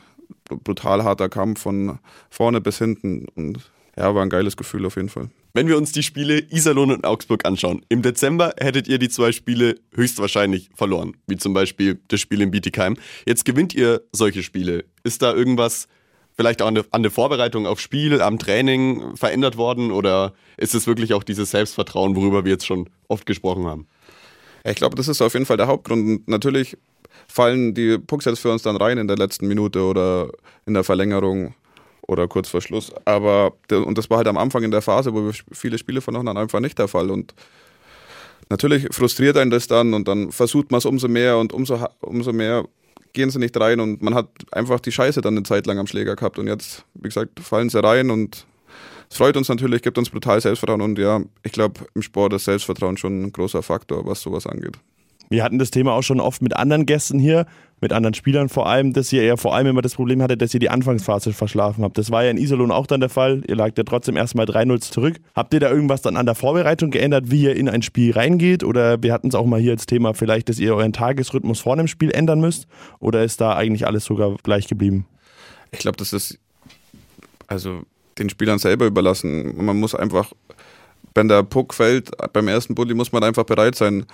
brutal 0.63 1.03
harter 1.03 1.29
Kampf 1.29 1.61
von 1.61 1.99
vorne 2.29 2.61
bis 2.61 2.77
hinten. 2.77 3.27
Und 3.35 3.59
ja, 3.97 4.13
war 4.15 4.23
ein 4.23 4.29
geiles 4.29 4.57
Gefühl 4.57 4.85
auf 4.85 4.95
jeden 4.95 5.09
Fall. 5.09 5.29
Wenn 5.53 5.67
wir 5.67 5.77
uns 5.77 5.91
die 5.91 6.01
Spiele 6.01 6.39
Iserlohn 6.39 6.91
und 6.91 7.05
Augsburg 7.05 7.45
anschauen, 7.45 7.85
im 7.89 8.01
Dezember 8.01 8.53
hättet 8.59 8.87
ihr 8.87 8.97
die 8.97 9.09
zwei 9.09 9.31
Spiele 9.31 9.75
höchstwahrscheinlich 9.93 10.69
verloren, 10.73 11.15
wie 11.27 11.37
zum 11.37 11.53
Beispiel 11.53 11.99
das 12.07 12.19
Spiel 12.19 12.41
in 12.41 12.49
Bietigheim. 12.49 12.97
Jetzt 13.27 13.45
gewinnt 13.45 13.75
ihr 13.75 14.01
solche 14.11 14.41
Spiele. 14.41 14.85
Ist 15.03 15.21
da 15.21 15.31
irgendwas 15.33 15.87
vielleicht 16.35 16.63
auch 16.63 16.67
an 16.67 16.75
der, 16.75 16.85
an 16.89 17.03
der 17.03 17.11
Vorbereitung 17.11 17.67
auf 17.67 17.79
Spiel, 17.79 18.19
am 18.19 18.39
Training 18.39 19.15
verändert 19.15 19.57
worden 19.57 19.91
oder 19.91 20.33
ist 20.57 20.73
es 20.73 20.87
wirklich 20.87 21.13
auch 21.13 21.23
dieses 21.23 21.51
Selbstvertrauen, 21.51 22.15
worüber 22.15 22.45
wir 22.45 22.53
jetzt 22.53 22.65
schon 22.65 22.89
oft 23.07 23.27
gesprochen 23.27 23.65
haben? 23.65 23.87
Ich 24.63 24.75
glaube, 24.75 24.95
das 24.95 25.07
ist 25.07 25.21
auf 25.21 25.33
jeden 25.33 25.45
Fall 25.45 25.57
der 25.57 25.67
Hauptgrund. 25.67 26.03
Und 26.03 26.27
natürlich 26.27 26.77
fallen 27.27 27.73
die 27.73 27.97
Pucks 27.99 28.25
jetzt 28.25 28.39
für 28.39 28.51
uns 28.51 28.63
dann 28.63 28.77
rein 28.77 28.97
in 28.97 29.07
der 29.07 29.17
letzten 29.17 29.47
Minute 29.47 29.83
oder 29.83 30.29
in 30.65 30.73
der 30.73 30.83
Verlängerung 30.83 31.53
oder 32.07 32.27
kurz 32.27 32.49
vor 32.49 32.61
Schluss. 32.61 32.91
Aber, 33.05 33.53
und 33.71 33.97
das 33.97 34.09
war 34.09 34.17
halt 34.17 34.27
am 34.27 34.37
Anfang 34.37 34.63
in 34.63 34.71
der 34.71 34.81
Phase, 34.81 35.13
wo 35.13 35.25
wir 35.25 35.33
viele 35.51 35.77
Spiele 35.77 36.01
verloren 36.01 36.27
haben, 36.27 36.37
einfach 36.37 36.59
nicht 36.59 36.77
der 36.77 36.87
Fall. 36.87 37.09
Und 37.09 37.33
natürlich 38.49 38.87
frustriert 38.91 39.37
einen 39.37 39.51
das 39.51 39.67
dann 39.67 39.93
und 39.93 40.07
dann 40.07 40.31
versucht 40.31 40.71
man 40.71 40.79
es 40.79 40.85
umso 40.85 41.07
mehr 41.07 41.37
und 41.37 41.53
umso, 41.53 41.85
umso 42.01 42.33
mehr 42.33 42.65
gehen 43.13 43.29
sie 43.29 43.39
nicht 43.39 43.57
rein 43.59 43.79
und 43.79 44.01
man 44.01 44.15
hat 44.15 44.27
einfach 44.51 44.79
die 44.79 44.91
Scheiße 44.91 45.21
dann 45.21 45.35
eine 45.35 45.43
Zeit 45.43 45.67
lang 45.67 45.77
am 45.77 45.87
Schläger 45.87 46.15
gehabt 46.15 46.39
und 46.39 46.47
jetzt, 46.47 46.83
wie 46.95 47.09
gesagt, 47.09 47.39
fallen 47.39 47.69
sie 47.69 47.83
rein 47.83 48.09
und 48.09 48.45
es 49.09 49.17
freut 49.17 49.37
uns 49.37 49.49
natürlich, 49.49 49.83
gibt 49.83 49.97
uns 49.99 50.09
brutal 50.09 50.41
Selbstvertrauen 50.41 50.81
und 50.81 50.97
ja, 50.97 51.21
ich 51.43 51.51
glaube, 51.51 51.81
im 51.93 52.01
Sport 52.01 52.33
ist 52.33 52.45
Selbstvertrauen 52.45 52.97
schon 52.97 53.23
ein 53.23 53.31
großer 53.31 53.61
Faktor, 53.61 54.05
was 54.05 54.21
sowas 54.21 54.47
angeht. 54.47 54.79
Wir 55.29 55.43
hatten 55.43 55.59
das 55.59 55.71
Thema 55.71 55.93
auch 55.93 56.01
schon 56.01 56.19
oft 56.19 56.41
mit 56.41 56.55
anderen 56.55 56.85
Gästen 56.85 57.19
hier, 57.19 57.45
mit 57.83 57.93
anderen 57.93 58.15
Spielern 58.15 58.49
vor 58.49 58.67
allem, 58.67 58.93
dass 58.93 59.13
ihr 59.13 59.23
ja 59.23 59.37
vor 59.37 59.53
allem 59.53 59.67
immer 59.67 59.81
das 59.81 59.93
Problem 59.93 60.21
hattet, 60.23 60.41
dass 60.41 60.53
ihr 60.53 60.59
die 60.59 60.69
Anfangsphase 60.69 61.33
verschlafen 61.33 61.83
habt. 61.83 61.97
Das 61.97 62.09
war 62.09 62.23
ja 62.23 62.31
in 62.31 62.37
Iserlohn 62.37 62.71
auch 62.71 62.87
dann 62.87 63.01
der 63.01 63.09
Fall. 63.09 63.43
Ihr 63.47 63.55
lagt 63.55 63.77
ja 63.77 63.83
trotzdem 63.83 64.17
erstmal 64.17 64.45
3-0 64.45 64.79
zurück. 64.79 65.17
Habt 65.35 65.53
ihr 65.53 65.59
da 65.59 65.69
irgendwas 65.69 66.01
dann 66.01 66.17
an 66.17 66.25
der 66.25 66.33
Vorbereitung 66.33 66.89
geändert, 66.89 67.29
wie 67.29 67.43
ihr 67.43 67.55
in 67.55 67.69
ein 67.69 67.83
Spiel 67.83 68.13
reingeht? 68.13 68.63
Oder 68.63 69.03
wir 69.03 69.13
hatten 69.13 69.27
es 69.27 69.35
auch 69.35 69.45
mal 69.45 69.59
hier 69.59 69.73
als 69.73 69.85
Thema 69.85 70.13
vielleicht, 70.13 70.49
dass 70.49 70.59
ihr 70.59 70.73
euren 70.73 70.93
Tagesrhythmus 70.93 71.59
vor 71.59 71.73
einem 71.73 71.87
Spiel 71.87 72.09
ändern 72.09 72.39
müsst? 72.39 72.67
Oder 72.99 73.23
ist 73.23 73.39
da 73.41 73.55
eigentlich 73.55 73.85
alles 73.85 74.05
sogar 74.05 74.35
gleich 74.41 74.67
geblieben? 74.67 75.05
Ich 75.71 75.79
glaube, 75.79 75.97
das 75.97 76.13
ist 76.13 76.39
also 77.47 77.81
den 78.17 78.29
Spielern 78.29 78.59
selber 78.59 78.85
überlassen. 78.85 79.63
Man 79.63 79.79
muss 79.79 79.93
einfach, 79.93 80.31
wenn 81.13 81.27
der 81.27 81.43
Puck 81.43 81.73
fällt, 81.73 82.11
beim 82.31 82.47
ersten 82.47 82.75
Bulli 82.75 82.93
muss 82.93 83.11
man 83.11 83.23
einfach 83.23 83.43
bereit 83.43 83.75
sein, 83.75 84.05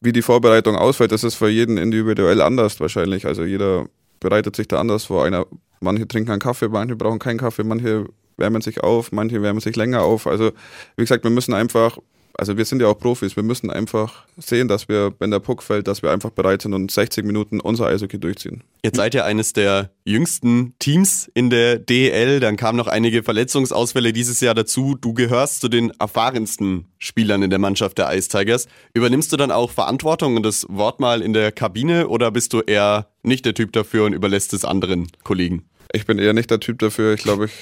wie 0.00 0.12
die 0.12 0.22
Vorbereitung 0.22 0.76
ausfällt, 0.76 1.12
das 1.12 1.24
ist 1.24 1.34
für 1.34 1.48
jeden 1.48 1.78
individuell 1.78 2.40
anders 2.40 2.80
wahrscheinlich. 2.80 3.26
Also 3.26 3.44
jeder 3.44 3.86
bereitet 4.20 4.56
sich 4.56 4.68
da 4.68 4.80
anders 4.80 5.04
vor. 5.04 5.24
Einer, 5.24 5.46
manche 5.80 6.06
trinken 6.06 6.30
einen 6.30 6.40
Kaffee, 6.40 6.68
manche 6.68 6.96
brauchen 6.96 7.18
keinen 7.18 7.38
Kaffee, 7.38 7.64
manche 7.64 8.06
wärmen 8.36 8.62
sich 8.62 8.82
auf, 8.82 9.12
manche 9.12 9.42
wärmen 9.42 9.60
sich 9.60 9.76
länger 9.76 10.02
auf. 10.02 10.26
Also 10.26 10.52
wie 10.96 11.02
gesagt, 11.02 11.24
wir 11.24 11.30
müssen 11.30 11.54
einfach 11.54 11.98
also 12.38 12.56
wir 12.56 12.64
sind 12.64 12.80
ja 12.80 12.88
auch 12.88 12.98
Profis, 12.98 13.36
wir 13.36 13.42
müssen 13.42 13.70
einfach 13.70 14.24
sehen, 14.36 14.68
dass 14.68 14.88
wir, 14.88 15.14
wenn 15.18 15.30
der 15.30 15.40
Puck 15.40 15.62
fällt, 15.62 15.88
dass 15.88 16.02
wir 16.02 16.10
einfach 16.10 16.30
bereit 16.30 16.62
sind 16.62 16.74
und 16.74 16.90
60 16.90 17.24
Minuten 17.24 17.60
unser 17.60 17.86
Eishockey 17.86 18.18
durchziehen. 18.18 18.62
Jetzt 18.84 18.96
seid 18.96 19.14
ihr 19.14 19.24
eines 19.24 19.52
der 19.52 19.90
jüngsten 20.04 20.74
Teams 20.78 21.30
in 21.34 21.50
der 21.50 21.78
DEL, 21.78 22.40
dann 22.40 22.56
kamen 22.56 22.76
noch 22.76 22.86
einige 22.86 23.22
Verletzungsausfälle 23.22 24.12
dieses 24.12 24.40
Jahr 24.40 24.54
dazu. 24.54 24.96
Du 25.00 25.14
gehörst 25.14 25.60
zu 25.60 25.68
den 25.68 25.90
erfahrensten 25.98 26.86
Spielern 26.98 27.42
in 27.42 27.50
der 27.50 27.58
Mannschaft 27.58 27.98
der 27.98 28.14
Ice 28.16 28.28
Tigers. 28.28 28.68
Übernimmst 28.94 29.32
du 29.32 29.36
dann 29.36 29.50
auch 29.50 29.70
Verantwortung 29.70 30.36
und 30.36 30.42
das 30.42 30.66
Wort 30.68 31.00
mal 31.00 31.22
in 31.22 31.32
der 31.32 31.52
Kabine 31.52 32.08
oder 32.08 32.30
bist 32.30 32.52
du 32.52 32.60
eher 32.60 33.08
nicht 33.22 33.44
der 33.44 33.54
Typ 33.54 33.72
dafür 33.72 34.04
und 34.04 34.12
überlässt 34.12 34.52
es 34.52 34.64
anderen 34.64 35.08
Kollegen? 35.24 35.64
Ich 35.92 36.06
bin 36.06 36.18
eher 36.18 36.32
nicht 36.32 36.50
der 36.50 36.60
Typ 36.60 36.78
dafür. 36.78 37.14
Ich 37.14 37.22
glaube, 37.22 37.46
ich 37.46 37.52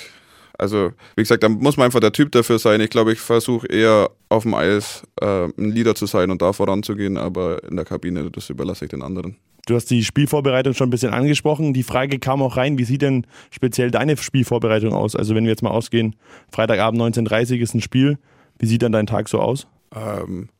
also, 0.59 0.93
wie 1.17 1.23
gesagt, 1.23 1.43
da 1.43 1.49
muss 1.49 1.77
man 1.77 1.87
einfach 1.87 2.01
der 2.01 2.13
Typ 2.13 2.33
dafür 2.33 2.59
sein. 2.59 2.81
Ich 2.81 2.91
glaube, 2.91 3.13
ich 3.13 3.21
versuche 3.21 3.67
eher 3.67 4.11
auf 4.29 4.45
dem 4.45 4.55
Eis 4.55 5.03
äh, 5.21 5.45
ein 5.47 5.73
Leader 5.73 5.95
zu 5.95 6.07
sein 6.07 6.31
und 6.31 6.43
da 6.43 6.53
voranzugehen, 6.53 7.19
aber 7.19 7.63
in 7.65 7.77
der 7.77 7.85
Kabine, 7.85 8.31
das 8.31 8.51
überlasse 8.51 8.85
ich 8.85 8.91
den 8.91 9.03
anderen. 9.03 9.37
Du 9.67 9.75
hast 9.75 9.87
die 9.87 10.05
Spielvorbereitung 10.05 10.75
schon 10.75 10.89
ein 10.89 10.91
bisschen 10.91 11.15
angesprochen. 11.15 11.73
Die 11.73 11.83
Frage 11.83 12.19
kam 12.19 12.43
auch 12.43 12.57
rein, 12.57 12.79
wie 12.79 12.85
sieht 12.85 13.03
denn 13.03 13.27
speziell 13.51 13.91
deine 13.91 14.17
Spielvorbereitung 14.17 14.93
aus? 14.93 15.17
Also 15.17 15.35
wenn 15.35 15.45
wir 15.45 15.51
jetzt 15.51 15.63
mal 15.63 15.71
ausgehen, 15.71 16.17
Freitagabend 16.53 17.01
19.30 17.01 17.57
Uhr 17.57 17.63
ist 17.63 17.75
ein 17.75 17.81
Spiel. 17.81 18.19
Wie 18.59 18.67
sieht 18.67 18.83
dann 18.83 18.93
dein 18.93 19.07
Tag 19.07 19.29
so 19.29 19.41
aus? 19.41 19.67
Ähm, 19.95 20.51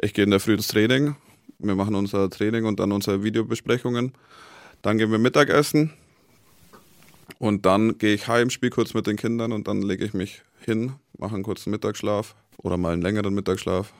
ich 0.00 0.14
gehe 0.14 0.24
in 0.24 0.30
der 0.30 0.40
Früh 0.40 0.54
ins 0.54 0.66
Training. 0.68 1.14
Wir 1.60 1.76
machen 1.76 1.94
unser 1.94 2.28
Training 2.28 2.64
und 2.64 2.80
dann 2.80 2.90
unsere 2.90 3.22
Videobesprechungen. 3.22 4.12
Dann 4.82 4.98
gehen 4.98 5.10
wir 5.10 5.18
Mittagessen. 5.18 5.92
Und 7.38 7.66
dann 7.66 7.98
gehe 7.98 8.14
ich 8.14 8.28
heim, 8.28 8.50
spiele 8.50 8.70
kurz 8.70 8.94
mit 8.94 9.06
den 9.06 9.16
Kindern 9.16 9.52
und 9.52 9.68
dann 9.68 9.82
lege 9.82 10.04
ich 10.04 10.14
mich 10.14 10.42
hin, 10.64 10.94
mache 11.18 11.34
einen 11.34 11.44
kurzen 11.44 11.70
Mittagsschlaf 11.70 12.34
oder 12.56 12.76
mal 12.76 12.92
einen 12.92 13.02
längeren 13.02 13.34
Mittagsschlaf. 13.34 13.92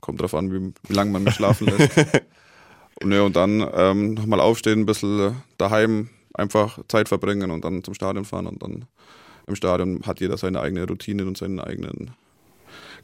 Kommt 0.00 0.20
drauf 0.20 0.34
an, 0.34 0.52
wie, 0.52 0.72
wie 0.88 0.94
lange 0.94 1.10
man 1.10 1.24
mich 1.24 1.34
schlafen 1.34 1.66
lässt. 1.66 1.96
und, 3.02 3.12
ja, 3.12 3.22
und 3.22 3.36
dann 3.36 3.66
ähm, 3.72 4.14
nochmal 4.14 4.40
aufstehen, 4.40 4.80
ein 4.80 4.86
bisschen 4.86 5.36
daheim 5.58 6.10
einfach 6.34 6.78
Zeit 6.88 7.08
verbringen 7.08 7.50
und 7.50 7.64
dann 7.64 7.82
zum 7.82 7.94
Stadion 7.94 8.24
fahren. 8.24 8.46
Und 8.46 8.62
dann 8.62 8.84
im 9.46 9.54
Stadion 9.54 10.02
hat 10.04 10.20
jeder 10.20 10.36
seine 10.36 10.60
eigene 10.60 10.86
Routine 10.86 11.24
und 11.24 11.38
seinen 11.38 11.60
eigenen 11.60 12.10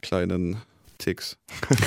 kleinen 0.01 0.57
Ticks. 1.03 1.37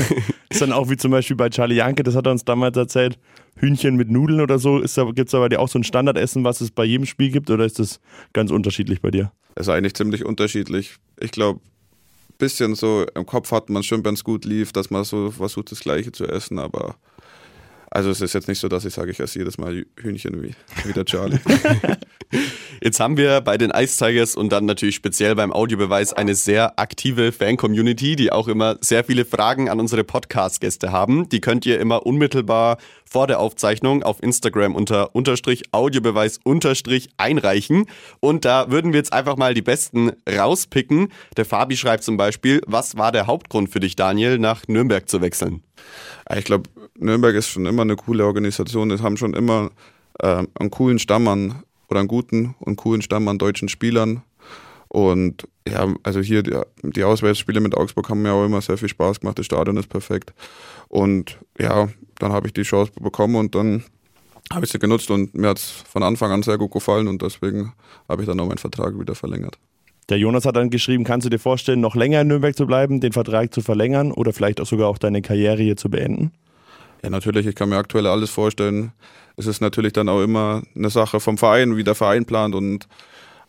ist 0.50 0.60
dann 0.60 0.72
auch 0.72 0.90
wie 0.90 0.96
zum 0.96 1.10
Beispiel 1.10 1.36
bei 1.36 1.48
Charlie 1.48 1.76
Janke, 1.76 2.02
das 2.02 2.14
hat 2.14 2.26
er 2.26 2.32
uns 2.32 2.44
damals 2.44 2.76
erzählt, 2.76 3.18
Hühnchen 3.56 3.96
mit 3.96 4.10
Nudeln 4.10 4.40
oder 4.40 4.58
so. 4.58 4.80
Gibt 4.80 5.28
es 5.28 5.34
aber 5.34 5.48
dir 5.48 5.60
auch 5.60 5.68
so 5.68 5.78
ein 5.78 5.84
Standardessen, 5.84 6.44
was 6.44 6.60
es 6.60 6.70
bei 6.70 6.84
jedem 6.84 7.06
Spiel 7.06 7.30
gibt 7.30 7.50
oder 7.50 7.64
ist 7.64 7.78
das 7.78 8.00
ganz 8.32 8.50
unterschiedlich 8.50 9.00
bei 9.00 9.10
dir? 9.10 9.32
Das 9.54 9.66
ist 9.66 9.72
eigentlich 9.72 9.94
ziemlich 9.94 10.24
unterschiedlich. 10.24 10.96
Ich 11.18 11.30
glaube, 11.30 11.60
ein 11.60 12.38
bisschen 12.38 12.74
so 12.74 13.06
im 13.14 13.24
Kopf 13.24 13.50
hat 13.52 13.70
man 13.70 13.82
schon, 13.82 14.04
wenn 14.04 14.14
es 14.14 14.24
gut 14.24 14.44
lief, 14.44 14.72
dass 14.72 14.90
man 14.90 15.04
so 15.04 15.30
versucht, 15.30 15.72
das 15.72 15.80
Gleiche 15.80 16.12
zu 16.12 16.26
essen, 16.26 16.58
aber 16.58 16.96
also 17.90 18.10
es 18.10 18.20
ist 18.20 18.32
jetzt 18.32 18.48
nicht 18.48 18.58
so, 18.58 18.68
dass 18.68 18.84
ich 18.84 18.94
sage, 18.94 19.10
ich 19.10 19.20
esse 19.20 19.38
jedes 19.38 19.58
Mal 19.58 19.86
Hühnchen 19.98 20.42
wie, 20.42 20.54
wie 20.84 20.92
der 20.92 21.04
Charlie. 21.04 21.38
Jetzt 22.82 23.00
haben 23.00 23.16
wir 23.16 23.40
bei 23.40 23.56
den 23.56 23.70
Ice 23.70 23.96
Tigers 23.96 24.34
und 24.34 24.50
dann 24.50 24.66
natürlich 24.66 24.96
speziell 24.96 25.34
beim 25.34 25.52
Audiobeweis 25.52 26.12
eine 26.12 26.34
sehr 26.34 26.78
aktive 26.78 27.32
Fan-Community, 27.32 28.16
die 28.16 28.32
auch 28.32 28.48
immer 28.48 28.76
sehr 28.80 29.04
viele 29.04 29.24
Fragen 29.24 29.68
an 29.68 29.80
unsere 29.80 30.04
Podcast-Gäste 30.04 30.92
haben. 30.92 31.28
Die 31.28 31.40
könnt 31.40 31.64
ihr 31.66 31.80
immer 31.80 32.04
unmittelbar 32.04 32.78
vor 33.08 33.26
der 33.26 33.40
Aufzeichnung 33.40 34.02
auf 34.02 34.22
Instagram 34.22 34.74
unter 34.74 35.14
Unterstrich 35.14 35.62
Audiobeweis 35.72 36.38
Unterstrich 36.44 37.08
einreichen. 37.16 37.86
Und 38.20 38.44
da 38.44 38.70
würden 38.70 38.92
wir 38.92 38.98
jetzt 38.98 39.12
einfach 39.12 39.36
mal 39.36 39.54
die 39.54 39.62
besten 39.62 40.12
rauspicken. 40.28 41.12
Der 41.36 41.44
Fabi 41.44 41.76
schreibt 41.76 42.04
zum 42.04 42.16
Beispiel, 42.16 42.60
was 42.66 42.96
war 42.96 43.12
der 43.12 43.26
Hauptgrund 43.26 43.70
für 43.70 43.80
dich, 43.80 43.96
Daniel, 43.96 44.38
nach 44.38 44.66
Nürnberg 44.68 45.08
zu 45.08 45.20
wechseln? 45.20 45.62
Ich 46.36 46.44
glaube, 46.44 46.68
Nürnberg 46.98 47.34
ist 47.34 47.48
schon 47.48 47.66
immer 47.66 47.82
eine 47.82 47.96
coole 47.96 48.24
Organisation. 48.24 48.90
Es 48.90 49.02
haben 49.02 49.16
schon 49.16 49.34
immer 49.34 49.70
äh, 50.20 50.44
einen 50.58 50.70
coolen 50.70 50.98
Stamm 50.98 51.28
an 51.28 51.62
oder 51.88 52.00
einen 52.00 52.08
guten 52.08 52.54
und 52.60 52.76
coolen 52.76 53.02
Stamm 53.02 53.28
an 53.28 53.38
deutschen 53.38 53.68
Spielern. 53.68 54.22
Und 54.88 55.48
ja, 55.68 55.92
also 56.02 56.20
hier 56.20 56.42
die, 56.42 56.58
die 56.82 57.04
Auswärtsspiele 57.04 57.60
mit 57.60 57.76
Augsburg 57.76 58.08
haben 58.08 58.22
mir 58.22 58.32
auch 58.32 58.44
immer 58.44 58.60
sehr 58.60 58.78
viel 58.78 58.88
Spaß 58.88 59.20
gemacht. 59.20 59.38
Das 59.38 59.46
Stadion 59.46 59.76
ist 59.76 59.88
perfekt. 59.88 60.32
Und 60.88 61.38
ja, 61.58 61.88
dann 62.18 62.32
habe 62.32 62.46
ich 62.46 62.54
die 62.54 62.62
Chance 62.62 62.92
bekommen 63.00 63.36
und 63.36 63.54
dann 63.54 63.84
habe 64.52 64.64
ich 64.64 64.70
sie 64.70 64.78
genutzt 64.78 65.10
und 65.10 65.34
mir 65.34 65.48
hat 65.48 65.58
es 65.58 65.70
von 65.70 66.02
Anfang 66.02 66.30
an 66.30 66.42
sehr 66.42 66.56
gut 66.56 66.70
gefallen 66.70 67.08
und 67.08 67.20
deswegen 67.20 67.72
habe 68.08 68.22
ich 68.22 68.28
dann 68.28 68.38
auch 68.38 68.46
meinen 68.46 68.58
Vertrag 68.58 68.98
wieder 68.98 69.14
verlängert. 69.14 69.58
Der 70.08 70.18
Jonas 70.18 70.44
hat 70.44 70.54
dann 70.54 70.70
geschrieben, 70.70 71.02
kannst 71.02 71.24
du 71.24 71.30
dir 71.30 71.40
vorstellen, 71.40 71.80
noch 71.80 71.96
länger 71.96 72.20
in 72.20 72.28
Nürnberg 72.28 72.56
zu 72.56 72.66
bleiben, 72.66 73.00
den 73.00 73.12
Vertrag 73.12 73.52
zu 73.52 73.60
verlängern 73.60 74.12
oder 74.12 74.32
vielleicht 74.32 74.60
auch 74.60 74.66
sogar 74.66 74.88
auch 74.88 74.98
deine 74.98 75.20
Karriere 75.20 75.60
hier 75.60 75.76
zu 75.76 75.90
beenden? 75.90 76.30
Ja, 77.02 77.10
natürlich, 77.10 77.46
ich 77.46 77.56
kann 77.56 77.70
mir 77.70 77.76
aktuell 77.76 78.06
alles 78.06 78.30
vorstellen. 78.30 78.92
Es 79.36 79.46
ist 79.46 79.60
natürlich 79.60 79.92
dann 79.92 80.08
auch 80.08 80.22
immer 80.22 80.62
eine 80.76 80.90
Sache 80.90 81.18
vom 81.18 81.38
Verein, 81.38 81.76
wie 81.76 81.84
der 81.84 81.96
Verein 81.96 82.24
plant 82.24 82.54
und 82.54 82.86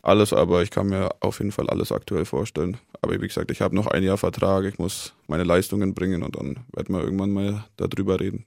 alles, 0.01 0.33
aber 0.33 0.63
ich 0.63 0.71
kann 0.71 0.87
mir 0.87 1.09
auf 1.19 1.39
jeden 1.39 1.51
Fall 1.51 1.69
alles 1.69 1.91
aktuell 1.91 2.25
vorstellen. 2.25 2.77
Aber 3.01 3.21
wie 3.21 3.27
gesagt, 3.27 3.51
ich 3.51 3.61
habe 3.61 3.75
noch 3.75 3.87
ein 3.87 4.03
Jahr 4.03 4.17
Vertrag, 4.17 4.65
ich 4.65 4.79
muss 4.79 5.13
meine 5.27 5.43
Leistungen 5.43 5.93
bringen 5.93 6.23
und 6.23 6.35
dann 6.35 6.57
werden 6.73 6.95
wir 6.95 7.03
irgendwann 7.03 7.31
mal 7.31 7.65
darüber 7.77 8.19
reden. 8.19 8.45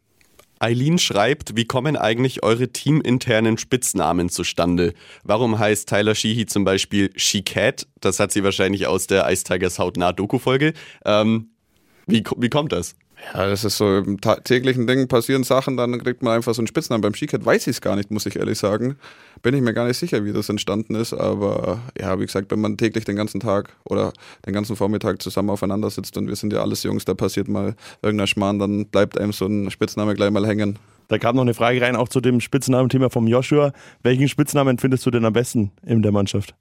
Eileen 0.60 0.98
schreibt, 0.98 1.56
wie 1.56 1.64
kommen 1.64 1.96
eigentlich 1.96 2.42
eure 2.42 2.68
teaminternen 2.68 3.56
Spitznamen 3.56 4.28
zustande? 4.28 4.92
Warum 5.24 5.58
heißt 5.58 5.88
Tyler 5.88 6.14
Sheehy 6.14 6.44
zum 6.44 6.64
Beispiel 6.64 7.10
She-Cat? 7.16 7.86
Das 8.00 8.20
hat 8.20 8.30
sie 8.30 8.44
wahrscheinlich 8.44 8.86
aus 8.86 9.06
der 9.06 9.30
Ice 9.30 9.42
Tigers 9.42 9.78
hautnah 9.78 10.12
Doku-Folge. 10.12 10.74
Ähm, 11.06 11.48
wie, 12.06 12.22
wie 12.36 12.50
kommt 12.50 12.72
das? 12.72 12.94
Ja, 13.32 13.46
das 13.46 13.64
ist 13.64 13.76
so 13.76 13.98
im 13.98 14.20
täglichen 14.20 14.86
Ding 14.86 15.06
passieren 15.06 15.44
Sachen, 15.44 15.76
dann 15.76 16.02
kriegt 16.02 16.22
man 16.22 16.34
einfach 16.34 16.54
so 16.54 16.60
einen 16.60 16.66
Spitznamen. 16.66 17.00
Beim 17.00 17.14
Skicat 17.14 17.44
weiß 17.44 17.66
ich 17.66 17.76
es 17.76 17.80
gar 17.80 17.96
nicht, 17.96 18.10
muss 18.10 18.26
ich 18.26 18.36
ehrlich 18.36 18.58
sagen. 18.58 18.96
Bin 19.42 19.54
ich 19.54 19.60
mir 19.62 19.72
gar 19.72 19.86
nicht 19.86 19.98
sicher, 19.98 20.24
wie 20.24 20.32
das 20.32 20.48
entstanden 20.48 20.94
ist, 20.94 21.12
aber 21.12 21.80
ja, 21.98 22.18
wie 22.18 22.26
gesagt, 22.26 22.50
wenn 22.50 22.60
man 22.60 22.76
täglich 22.76 23.04
den 23.04 23.16
ganzen 23.16 23.40
Tag 23.40 23.76
oder 23.84 24.12
den 24.46 24.52
ganzen 24.52 24.74
Vormittag 24.74 25.22
zusammen 25.22 25.50
aufeinander 25.50 25.90
sitzt 25.90 26.16
und 26.16 26.28
wir 26.28 26.36
sind 26.36 26.52
ja 26.52 26.60
alles 26.60 26.82
Jungs, 26.82 27.04
da 27.04 27.14
passiert 27.14 27.48
mal 27.48 27.74
irgendein 28.02 28.26
Schmarrn, 28.26 28.58
dann 28.58 28.86
bleibt 28.86 29.18
einem 29.18 29.32
so 29.32 29.46
ein 29.46 29.70
Spitzname 29.70 30.14
gleich 30.14 30.30
mal 30.30 30.46
hängen. 30.46 30.78
Da 31.08 31.18
kam 31.18 31.36
noch 31.36 31.42
eine 31.42 31.54
Frage 31.54 31.80
rein, 31.80 31.96
auch 31.96 32.08
zu 32.08 32.20
dem 32.20 32.40
Spitznamenthema 32.40 33.10
vom 33.10 33.26
Joshua. 33.26 33.72
Welchen 34.02 34.28
Spitznamen 34.28 34.78
findest 34.78 35.04
du 35.06 35.10
denn 35.10 35.24
am 35.24 35.32
besten 35.32 35.72
in 35.84 36.02
der 36.02 36.12
Mannschaft? 36.12 36.54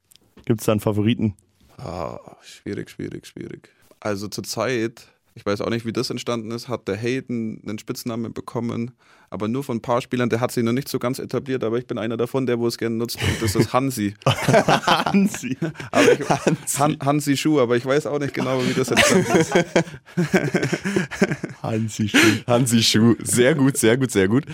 Gibt 0.44 0.60
es 0.60 0.66
da 0.66 0.72
einen 0.72 0.80
Favoriten? 0.80 1.34
Ah, 1.78 2.18
schwierig, 2.42 2.90
schwierig, 2.90 3.26
schwierig. 3.26 3.70
Also 4.00 4.28
zurzeit 4.28 5.06
ich 5.34 5.46
weiß 5.46 5.60
auch 5.60 5.70
nicht, 5.70 5.86
wie 5.86 5.92
das 5.92 6.10
entstanden 6.10 6.50
ist, 6.50 6.68
hat 6.68 6.88
der 6.88 6.96
Hayden 6.96 7.62
einen 7.66 7.78
Spitznamen 7.78 8.32
bekommen, 8.32 8.90
aber 9.30 9.46
nur 9.46 9.62
von 9.62 9.76
ein 9.76 9.82
paar 9.82 10.00
Spielern, 10.00 10.28
der 10.28 10.40
hat 10.40 10.50
sich 10.50 10.64
noch 10.64 10.72
nicht 10.72 10.88
so 10.88 10.98
ganz 10.98 11.20
etabliert, 11.20 11.62
aber 11.62 11.78
ich 11.78 11.86
bin 11.86 11.98
einer 11.98 12.16
davon, 12.16 12.46
der 12.46 12.58
wo 12.58 12.66
es 12.66 12.78
gerne 12.78 12.96
nutzt 12.96 13.18
und 13.22 13.40
das 13.40 13.54
ist 13.54 13.72
Hansi. 13.72 14.14
Hansi. 14.26 15.56
aber 15.92 16.12
ich, 16.12 16.28
Hansi. 16.28 16.78
Han, 16.78 16.98
Hansi 17.02 17.36
Schuh, 17.36 17.60
aber 17.60 17.76
ich 17.76 17.86
weiß 17.86 18.06
auch 18.06 18.18
nicht 18.18 18.34
genau, 18.34 18.60
wie 18.66 18.74
das 18.74 18.90
entstanden 18.90 19.36
ist. 19.36 19.54
Hansi 21.62 22.08
Schuh. 22.08 22.18
Hansi 22.46 22.82
Schuh, 22.82 23.14
sehr 23.22 23.54
gut, 23.54 23.76
sehr 23.76 23.96
gut, 23.96 24.10
sehr 24.10 24.26
gut. 24.26 24.44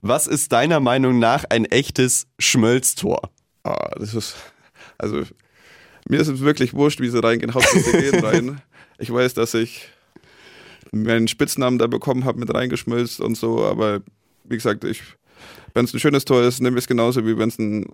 Was 0.00 0.26
ist 0.26 0.52
deiner 0.52 0.80
Meinung 0.80 1.18
nach 1.18 1.44
ein 1.50 1.66
echtes 1.66 2.26
Schmölztor? 2.38 3.30
Ah, 3.64 3.90
das 3.98 4.14
ist, 4.14 4.34
also 4.98 5.24
mir 6.08 6.20
ist 6.20 6.28
es 6.28 6.40
wirklich 6.40 6.74
wurscht, 6.74 7.00
wie 7.00 7.10
sie 7.10 7.22
reingehen, 7.22 7.54
Hauptsache 7.54 7.80
sie 7.80 7.92
gehen 7.92 8.24
rein. 8.24 8.60
Ich 8.98 9.12
weiß, 9.12 9.34
dass 9.34 9.54
ich 9.54 9.88
meinen 10.92 11.28
Spitznamen 11.28 11.78
da 11.78 11.86
bekommen 11.86 12.24
habe, 12.24 12.38
mit 12.38 12.54
reingeschmilzt 12.54 13.20
und 13.20 13.36
so. 13.36 13.64
Aber 13.64 14.00
wie 14.44 14.56
gesagt, 14.56 14.84
ich, 14.84 15.02
wenn 15.74 15.84
es 15.84 15.94
ein 15.94 16.00
schönes 16.00 16.24
Tor 16.24 16.42
ist, 16.42 16.60
nehme 16.60 16.76
ich 16.76 16.84
es 16.84 16.88
genauso, 16.88 17.26
wie 17.26 17.38
wenn 17.38 17.48
es 17.48 17.58
ein 17.58 17.86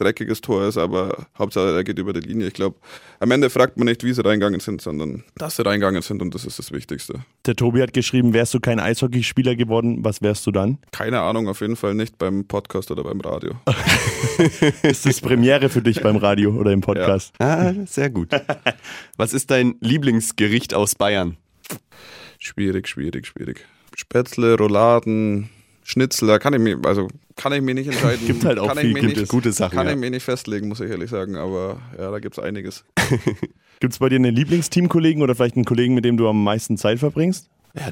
dreckiges 0.00 0.40
Tor 0.40 0.66
ist. 0.66 0.76
Aber 0.76 1.26
Hauptsache, 1.38 1.74
er 1.74 1.84
geht 1.84 1.98
über 1.98 2.12
die 2.12 2.20
Linie. 2.20 2.48
Ich 2.48 2.54
glaube, 2.54 2.76
am 3.20 3.30
Ende 3.30 3.50
fragt 3.50 3.76
man 3.76 3.86
nicht, 3.86 4.02
wie 4.02 4.12
sie 4.12 4.24
reingegangen 4.24 4.60
sind, 4.60 4.80
sondern 4.80 5.24
dass 5.36 5.56
sie 5.56 5.64
reingegangen 5.64 6.02
sind 6.02 6.22
und 6.22 6.34
das 6.34 6.44
ist 6.44 6.58
das 6.58 6.72
Wichtigste. 6.72 7.20
Der 7.46 7.54
Tobi 7.54 7.82
hat 7.82 7.92
geschrieben, 7.92 8.32
wärst 8.32 8.54
du 8.54 8.60
kein 8.60 8.80
Eishockeyspieler 8.80 9.56
geworden, 9.56 10.04
was 10.04 10.22
wärst 10.22 10.46
du 10.46 10.50
dann? 10.50 10.78
Keine 10.92 11.20
Ahnung, 11.20 11.48
auf 11.48 11.60
jeden 11.60 11.76
Fall 11.76 11.94
nicht 11.94 12.18
beim 12.18 12.46
Podcast 12.46 12.90
oder 12.90 13.04
beim 13.04 13.20
Radio. 13.20 13.52
ist 14.82 15.06
das 15.06 15.20
Premiere 15.20 15.68
für 15.68 15.82
dich 15.82 16.00
beim 16.02 16.16
Radio 16.16 16.52
oder 16.52 16.72
im 16.72 16.80
Podcast? 16.80 17.34
Ja. 17.40 17.70
Ah, 17.70 17.74
sehr 17.86 18.10
gut. 18.10 18.28
Was 19.16 19.32
ist 19.32 19.50
dein 19.50 19.76
Lieblingsgericht 19.80 20.74
aus 20.74 20.94
Bayern? 20.94 21.36
Schwierig, 22.40 22.88
schwierig, 22.88 23.26
schwierig. 23.26 23.66
Spätzle, 23.94 24.56
Rouladen, 24.56 25.50
Schnitzel, 25.84 26.26
da 26.26 26.38
kann 26.38 26.54
ich 26.54 26.60
mir, 26.60 26.78
also 26.84 27.08
kann 27.36 27.52
ich 27.52 27.60
mir 27.60 27.74
nicht 27.74 27.86
entscheiden. 27.90 28.26
gibt 28.26 28.44
halt 28.44 28.58
auch 28.58 28.68
kann 28.68 28.78
viel, 28.78 28.94
gibt 28.94 29.28
gute 29.28 29.52
Sachen. 29.52 29.76
Kann 29.76 29.86
ja. 29.86 29.92
ich 29.92 29.98
mir 29.98 30.10
nicht 30.10 30.24
festlegen, 30.24 30.68
muss 30.68 30.80
ich 30.80 30.90
ehrlich 30.90 31.10
sagen, 31.10 31.36
aber 31.36 31.80
ja, 31.98 32.10
da 32.10 32.18
gibt 32.18 32.38
es 32.38 32.42
einiges. 32.42 32.84
gibt 33.80 33.92
es 33.92 33.98
bei 33.98 34.08
dir 34.08 34.16
einen 34.16 34.34
Lieblingsteamkollegen 34.34 35.22
oder 35.22 35.34
vielleicht 35.34 35.56
einen 35.56 35.66
Kollegen, 35.66 35.94
mit 35.94 36.04
dem 36.06 36.16
du 36.16 36.28
am 36.28 36.42
meisten 36.42 36.78
Zeit 36.78 36.98
verbringst? 36.98 37.50
Ja, 37.74 37.90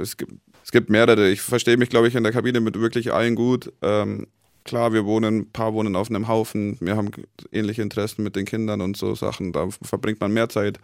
es 0.00 0.16
gibt, 0.16 0.34
es 0.62 0.70
gibt 0.70 0.90
mehrere. 0.90 1.30
Ich 1.30 1.40
verstehe 1.40 1.78
mich, 1.78 1.88
glaube 1.88 2.06
ich, 2.06 2.14
in 2.14 2.22
der 2.22 2.32
Kabine 2.32 2.60
mit 2.60 2.78
wirklich 2.78 3.12
allen 3.12 3.34
gut. 3.34 3.72
Ähm, 3.80 4.26
klar, 4.64 4.92
wir 4.92 5.04
wohnen, 5.04 5.38
ein 5.38 5.50
paar 5.50 5.72
wohnen 5.72 5.96
auf 5.96 6.10
einem 6.10 6.28
Haufen, 6.28 6.76
wir 6.80 6.96
haben 6.96 7.10
ähnliche 7.50 7.82
Interessen 7.82 8.22
mit 8.22 8.36
den 8.36 8.44
Kindern 8.44 8.82
und 8.82 8.96
so 8.96 9.14
Sachen, 9.14 9.52
da 9.52 9.68
verbringt 9.82 10.20
man 10.20 10.32
mehr 10.32 10.48
Zeit. 10.48 10.78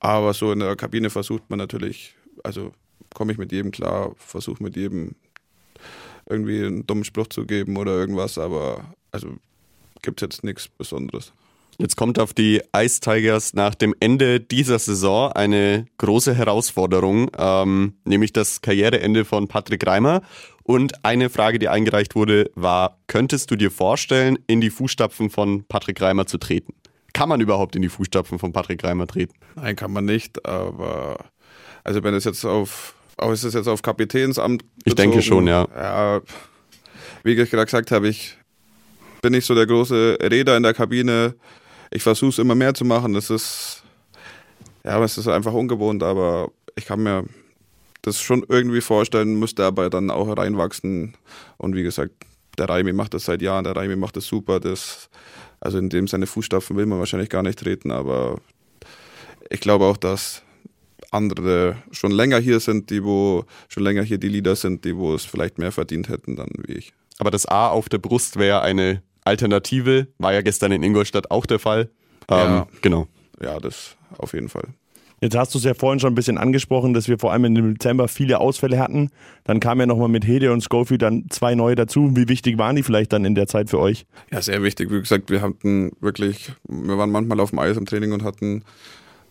Aber 0.00 0.34
so 0.34 0.52
in 0.52 0.58
der 0.58 0.76
Kabine 0.76 1.08
versucht 1.08 1.48
man 1.48 1.58
natürlich 1.58 2.14
also 2.42 2.72
komme 3.14 3.32
ich 3.32 3.38
mit 3.38 3.52
jedem 3.52 3.70
klar, 3.70 4.12
versuche 4.16 4.62
mit 4.62 4.76
jedem 4.76 5.14
irgendwie 6.28 6.64
einen 6.64 6.86
dummen 6.86 7.04
Spruch 7.04 7.28
zu 7.28 7.46
geben 7.46 7.76
oder 7.76 7.92
irgendwas, 7.92 8.38
aber 8.38 8.94
also 9.12 9.28
gibt 10.02 10.22
es 10.22 10.26
jetzt 10.26 10.44
nichts 10.44 10.68
Besonderes. 10.68 11.32
Jetzt 11.78 11.96
kommt 11.96 12.20
auf 12.20 12.32
die 12.32 12.62
Ice 12.76 13.00
Tigers 13.00 13.54
nach 13.54 13.74
dem 13.74 13.94
Ende 13.98 14.40
dieser 14.40 14.78
Saison 14.78 15.32
eine 15.32 15.86
große 15.98 16.34
Herausforderung, 16.34 17.30
ähm, 17.36 17.94
nämlich 18.04 18.32
das 18.32 18.60
Karriereende 18.60 19.24
von 19.24 19.48
Patrick 19.48 19.84
Reimer. 19.86 20.22
Und 20.62 21.04
eine 21.04 21.30
Frage, 21.30 21.58
die 21.58 21.68
eingereicht 21.68 22.14
wurde, 22.14 22.50
war, 22.54 22.98
könntest 23.08 23.50
du 23.50 23.56
dir 23.56 23.70
vorstellen, 23.70 24.38
in 24.46 24.60
die 24.60 24.70
Fußstapfen 24.70 25.30
von 25.30 25.64
Patrick 25.64 26.00
Reimer 26.00 26.26
zu 26.26 26.38
treten? 26.38 26.74
Kann 27.12 27.28
man 27.28 27.40
überhaupt 27.40 27.76
in 27.76 27.82
die 27.82 27.88
Fußstapfen 27.88 28.38
von 28.38 28.52
Patrick 28.52 28.82
Reimer 28.82 29.06
treten? 29.06 29.34
Nein, 29.56 29.76
kann 29.76 29.92
man 29.92 30.04
nicht, 30.04 30.46
aber 30.46 31.18
also 31.84 32.02
wenn 32.02 32.14
es 32.14 32.24
jetzt 32.24 32.44
auf, 32.44 32.94
auch 33.18 33.30
ist 33.30 33.44
es 33.44 33.54
jetzt 33.54 33.68
auf 33.68 33.82
Kapitänsamt 33.82 34.64
Ich 34.84 34.94
denke 34.94 35.22
schon, 35.22 35.46
ja. 35.46 35.68
Ja, 35.76 36.20
wie 37.22 37.32
ich 37.32 37.50
gerade 37.50 37.66
gesagt 37.66 37.90
habe, 37.90 38.08
ich 38.08 38.36
bin 39.22 39.32
nicht 39.32 39.46
so 39.46 39.54
der 39.54 39.66
große 39.66 40.18
Räder 40.20 40.56
in 40.56 40.62
der 40.62 40.74
Kabine. 40.74 41.34
Ich 41.90 42.02
versuche 42.02 42.30
es 42.30 42.38
immer 42.38 42.54
mehr 42.54 42.74
zu 42.74 42.84
machen. 42.84 43.14
Das 43.14 43.30
ist, 43.30 43.82
ja, 44.84 45.02
es 45.02 45.16
ist 45.16 45.28
einfach 45.28 45.52
ungewohnt, 45.52 46.02
aber 46.02 46.50
ich 46.74 46.86
kann 46.86 47.02
mir 47.02 47.24
das 48.02 48.20
schon 48.20 48.44
irgendwie 48.48 48.80
vorstellen, 48.80 49.38
müsste 49.38 49.64
aber 49.64 49.88
dann 49.88 50.10
auch 50.10 50.36
reinwachsen. 50.36 51.16
Und 51.56 51.74
wie 51.74 51.82
gesagt, 51.82 52.12
der 52.58 52.68
Raimi 52.68 52.92
macht 52.92 53.14
das 53.14 53.24
seit 53.24 53.42
Jahren, 53.42 53.64
der 53.64 53.76
Raimi 53.76 53.96
macht 53.96 54.16
das 54.16 54.26
super. 54.26 54.60
Das, 54.60 55.08
also 55.60 55.78
in 55.78 55.88
dem 55.88 56.06
seine 56.06 56.26
Fußstapfen 56.26 56.76
will 56.76 56.86
man 56.86 56.98
wahrscheinlich 56.98 57.30
gar 57.30 57.42
nicht 57.42 57.58
treten, 57.58 57.90
aber 57.90 58.40
ich 59.48 59.60
glaube 59.60 59.86
auch, 59.86 59.96
dass 59.96 60.42
andere 61.14 61.76
schon 61.90 62.10
länger 62.10 62.38
hier 62.38 62.60
sind, 62.60 62.90
die 62.90 63.04
wo 63.04 63.44
schon 63.68 63.82
länger 63.82 64.02
hier 64.02 64.18
die 64.18 64.28
Leader 64.28 64.56
sind, 64.56 64.84
die 64.84 64.96
wo 64.96 65.14
es 65.14 65.24
vielleicht 65.24 65.58
mehr 65.58 65.72
verdient 65.72 66.08
hätten 66.08 66.36
dann 66.36 66.50
wie 66.66 66.72
ich. 66.72 66.92
Aber 67.18 67.30
das 67.30 67.46
A 67.46 67.68
auf 67.68 67.88
der 67.88 67.98
Brust 67.98 68.38
wäre 68.38 68.62
eine 68.62 69.02
Alternative, 69.24 70.08
war 70.18 70.32
ja 70.32 70.42
gestern 70.42 70.72
in 70.72 70.82
Ingolstadt 70.82 71.30
auch 71.30 71.46
der 71.46 71.58
Fall. 71.58 71.90
Ja. 72.28 72.58
Ähm, 72.58 72.66
genau. 72.82 73.06
Ja, 73.40 73.58
das 73.58 73.96
auf 74.18 74.32
jeden 74.32 74.48
Fall. 74.48 74.68
Jetzt 75.20 75.36
hast 75.36 75.54
du 75.54 75.58
es 75.58 75.64
ja 75.64 75.72
vorhin 75.72 76.00
schon 76.00 76.12
ein 76.12 76.14
bisschen 76.14 76.36
angesprochen, 76.36 76.92
dass 76.92 77.08
wir 77.08 77.18
vor 77.18 77.32
allem 77.32 77.44
im 77.46 77.74
Dezember 77.74 78.08
viele 78.08 78.40
Ausfälle 78.40 78.78
hatten. 78.78 79.10
Dann 79.44 79.58
kam 79.58 79.80
ja 79.80 79.86
nochmal 79.86 80.08
mit 80.08 80.26
Hede 80.26 80.52
und 80.52 80.62
Schofield 80.62 81.00
dann 81.00 81.26
zwei 81.30 81.54
neue 81.54 81.76
dazu. 81.76 82.14
Wie 82.14 82.28
wichtig 82.28 82.58
waren 82.58 82.76
die 82.76 82.82
vielleicht 82.82 83.12
dann 83.12 83.24
in 83.24 83.34
der 83.34 83.46
Zeit 83.46 83.70
für 83.70 83.78
euch? 83.78 84.04
Ja, 84.30 84.42
sehr 84.42 84.62
wichtig. 84.62 84.90
Wie 84.90 85.00
gesagt, 85.00 85.30
wir 85.30 85.40
hatten 85.40 85.92
wirklich, 86.00 86.52
wir 86.68 86.98
waren 86.98 87.10
manchmal 87.10 87.40
auf 87.40 87.50
dem 87.50 87.58
Eis 87.58 87.78
im 87.78 87.86
Training 87.86 88.12
und 88.12 88.22
hatten 88.22 88.64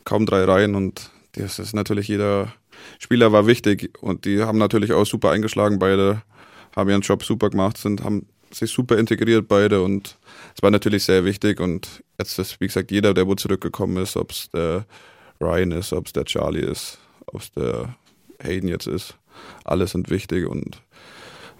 kaum 0.03 0.25
drei 0.25 0.45
Reihen 0.45 0.73
und 0.73 1.11
das 1.33 1.59
ist 1.59 1.73
natürlich 1.73 2.07
jeder 2.07 2.53
Spieler 2.99 3.31
war 3.31 3.47
wichtig 3.47 3.91
und 4.01 4.25
die 4.25 4.41
haben 4.41 4.57
natürlich 4.57 4.93
auch 4.93 5.05
super 5.05 5.31
eingeschlagen 5.31 5.79
beide, 5.79 6.21
haben 6.75 6.89
ihren 6.89 7.01
Job 7.01 7.23
super 7.23 7.49
gemacht, 7.49 7.77
sind, 7.77 8.03
haben 8.03 8.27
sich 8.51 8.71
super 8.71 8.97
integriert 8.97 9.47
beide 9.47 9.81
und 9.81 10.17
es 10.55 10.61
war 10.61 10.71
natürlich 10.71 11.03
sehr 11.03 11.25
wichtig 11.25 11.59
und 11.59 12.03
jetzt 12.19 12.37
ist, 12.37 12.59
wie 12.61 12.67
gesagt, 12.67 12.91
jeder, 12.91 13.13
der 13.13 13.27
wo 13.27 13.35
zurückgekommen 13.35 13.97
ist, 13.97 14.15
ob 14.15 14.31
es 14.31 14.49
der 14.51 14.85
Ryan 15.41 15.71
ist, 15.71 15.93
ob 15.93 16.07
es 16.07 16.13
der 16.13 16.25
Charlie 16.25 16.61
ist, 16.61 16.99
ob 17.25 17.41
es 17.41 17.51
der 17.51 17.95
Hayden 18.41 18.69
jetzt 18.69 18.87
ist, 18.87 19.15
alle 19.63 19.87
sind 19.87 20.09
wichtig 20.09 20.45
und 20.45 20.81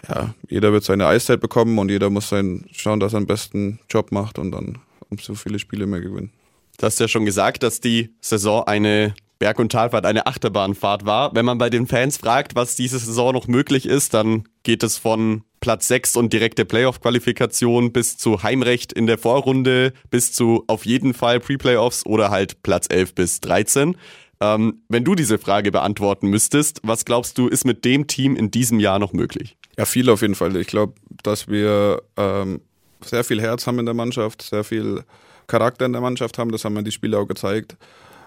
ja, 0.08 0.34
jeder 0.50 0.74
wird 0.74 0.84
seine 0.84 1.08
Eiszeit 1.08 1.39
bekommen 1.39 1.80
und 1.80 1.89
jeder 1.89 2.10
muss 2.10 2.30
sein, 2.30 2.65
schauen, 2.72 3.00
dass 3.00 3.13
er 3.13 3.18
einen 3.18 3.27
besten 3.27 3.80
Job 3.89 4.12
macht 4.12 4.38
und 4.38 4.51
dann 4.51 4.80
um 5.10 5.18
so 5.18 5.34
viele 5.36 5.60
Spiele 5.60 5.88
mehr 5.88 6.01
gewinnen. 6.01 6.32
Du 6.77 6.86
hast 6.86 7.00
ja 7.00 7.08
schon 7.08 7.25
gesagt, 7.25 7.63
dass 7.63 7.80
die 7.80 8.13
Saison 8.20 8.63
eine 8.63 9.13
Berg- 9.44 9.60
und 9.60 9.74
Talfahrt, 9.74 10.06
eine 10.06 10.26
Achterbahnfahrt 10.26 11.06
war. 11.06 11.36
Wenn 11.36 11.44
man 11.44 11.58
bei 11.58 11.70
den 11.70 11.86
Fans 11.86 12.16
fragt, 12.16 12.56
was 12.56 12.78
diese 12.78 12.98
Saison 12.98 13.34
noch 13.34 13.50
möglich 13.50 13.86
ist, 13.86 14.14
dann 14.14 14.48
geht 14.64 14.84
es 14.84 14.98
von 14.98 15.44
Platz 15.60 15.90
6 15.90 16.16
und 16.16 16.32
direkte 16.32 16.64
Playoff-Qualifikation 16.64 17.92
bis 17.92 18.16
zu 18.16 18.42
Heimrecht 18.42 18.94
in 18.94 19.06
der 19.06 19.18
Vorrunde, 19.18 19.92
bis 20.10 20.32
zu 20.32 20.64
auf 20.68 20.86
jeden 20.86 21.14
Fall 21.14 21.42
Pre-Playoffs 21.42 22.06
oder 22.06 22.30
halt 22.30 22.64
Platz 22.64 22.88
11 22.90 23.16
bis 23.16 23.42
13. 23.42 23.98
Ähm, 24.40 24.82
wenn 24.88 25.04
du 25.04 25.14
diese 25.14 25.38
Frage 25.38 25.74
beantworten 25.74 26.30
müsstest, 26.30 26.80
was 26.84 27.04
glaubst 27.04 27.38
du, 27.38 27.50
ist 27.50 27.66
mit 27.66 27.84
dem 27.84 28.08
Team 28.08 28.38
in 28.38 28.50
diesem 28.50 28.80
Jahr 28.80 28.98
noch 28.98 29.12
möglich? 29.12 29.58
Ja, 29.78 29.84
viel 29.84 30.10
auf 30.10 30.22
jeden 30.22 30.36
Fall. 30.36 30.56
Ich 30.56 30.68
glaube, 30.68 30.94
dass 31.22 31.50
wir 31.50 32.02
ähm, 32.16 32.62
sehr 33.02 33.26
viel 33.26 33.42
Herz 33.42 33.68
haben 33.68 33.80
in 33.80 33.86
der 33.86 33.94
Mannschaft, 33.94 34.42
sehr 34.42 34.64
viel 34.64 35.04
Charakter 35.48 35.86
in 35.86 35.92
der 35.92 36.02
Mannschaft 36.02 36.38
haben. 36.38 36.54
Das 36.54 36.64
haben 36.64 36.76
mir 36.76 36.84
die 36.84 36.94
Spieler 36.94 37.20
auch 37.20 37.28
gezeigt. 37.28 37.76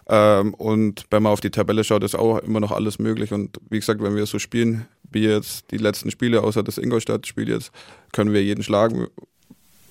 Ähm, 0.09 0.55
und 0.55 1.05
wenn 1.11 1.23
man 1.23 1.33
auf 1.33 1.41
die 1.41 1.51
Tabelle 1.51 1.85
schaut, 1.85 2.05
ist 2.05 2.15
auch 2.15 2.39
immer 2.39 2.61
noch 2.61 2.73
alles 2.73 2.99
möglich. 2.99 3.33
Und 3.33 3.59
wie 3.71 3.79
gesagt, 3.79 4.03
wenn 4.03 4.15
wir 4.15 4.27
so 4.27 4.39
spielen, 4.39 4.87
wie 5.11 5.25
jetzt 5.25 5.71
die 5.71 5.79
letzten 5.79 6.11
Spiele, 6.11 6.43
außer 6.43 6.63
das 6.63 6.79
Ingolstadt-Spiel 6.79 7.49
jetzt, 7.49 7.73
können 8.13 8.33
wir 8.33 8.43
jeden 8.43 8.63
schlagen. 8.63 9.07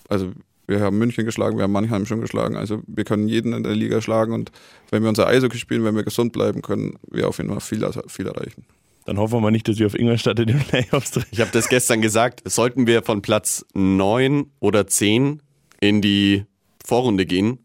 Also 0.07 0.31
wir 0.67 0.79
haben 0.79 0.97
München 0.97 1.25
geschlagen, 1.25 1.57
wir 1.57 1.63
haben 1.63 1.71
Mannheim 1.71 2.05
schon 2.05 2.21
geschlagen. 2.21 2.55
Also 2.55 2.81
wir 2.87 3.03
können 3.03 3.27
jeden 3.27 3.53
in 3.53 3.63
der 3.63 3.75
Liga 3.75 4.01
schlagen 4.01 4.33
und 4.33 4.51
wenn 4.89 5.03
wir 5.03 5.09
unser 5.09 5.27
Eishockey 5.27 5.57
spielen, 5.57 5.83
wenn 5.83 5.95
wir 5.95 6.03
gesund 6.03 6.33
bleiben, 6.33 6.61
können 6.61 6.97
wir 7.09 7.27
auf 7.27 7.37
jeden 7.37 7.49
Fall 7.49 7.61
viel, 7.61 7.87
viel 8.07 8.27
erreichen. 8.27 8.65
Dann 9.05 9.19
hoffen 9.19 9.33
wir 9.33 9.41
mal 9.41 9.51
nicht, 9.51 9.67
dass 9.67 9.77
wir 9.77 9.85
auf 9.85 9.97
Ingolstadt 9.97 10.39
in 10.39 10.47
den 10.47 10.59
Playoffs 10.59 11.11
drin. 11.11 11.25
Ich 11.31 11.39
habe 11.39 11.51
das 11.51 11.69
gestern 11.69 12.01
gesagt, 12.01 12.41
sollten 12.49 12.87
wir 12.87 13.03
von 13.03 13.21
Platz 13.21 13.65
9 13.73 14.47
oder 14.59 14.87
10 14.87 15.41
in 15.79 16.01
die 16.01 16.45
Vorrunde 16.83 17.25
gehen, 17.25 17.59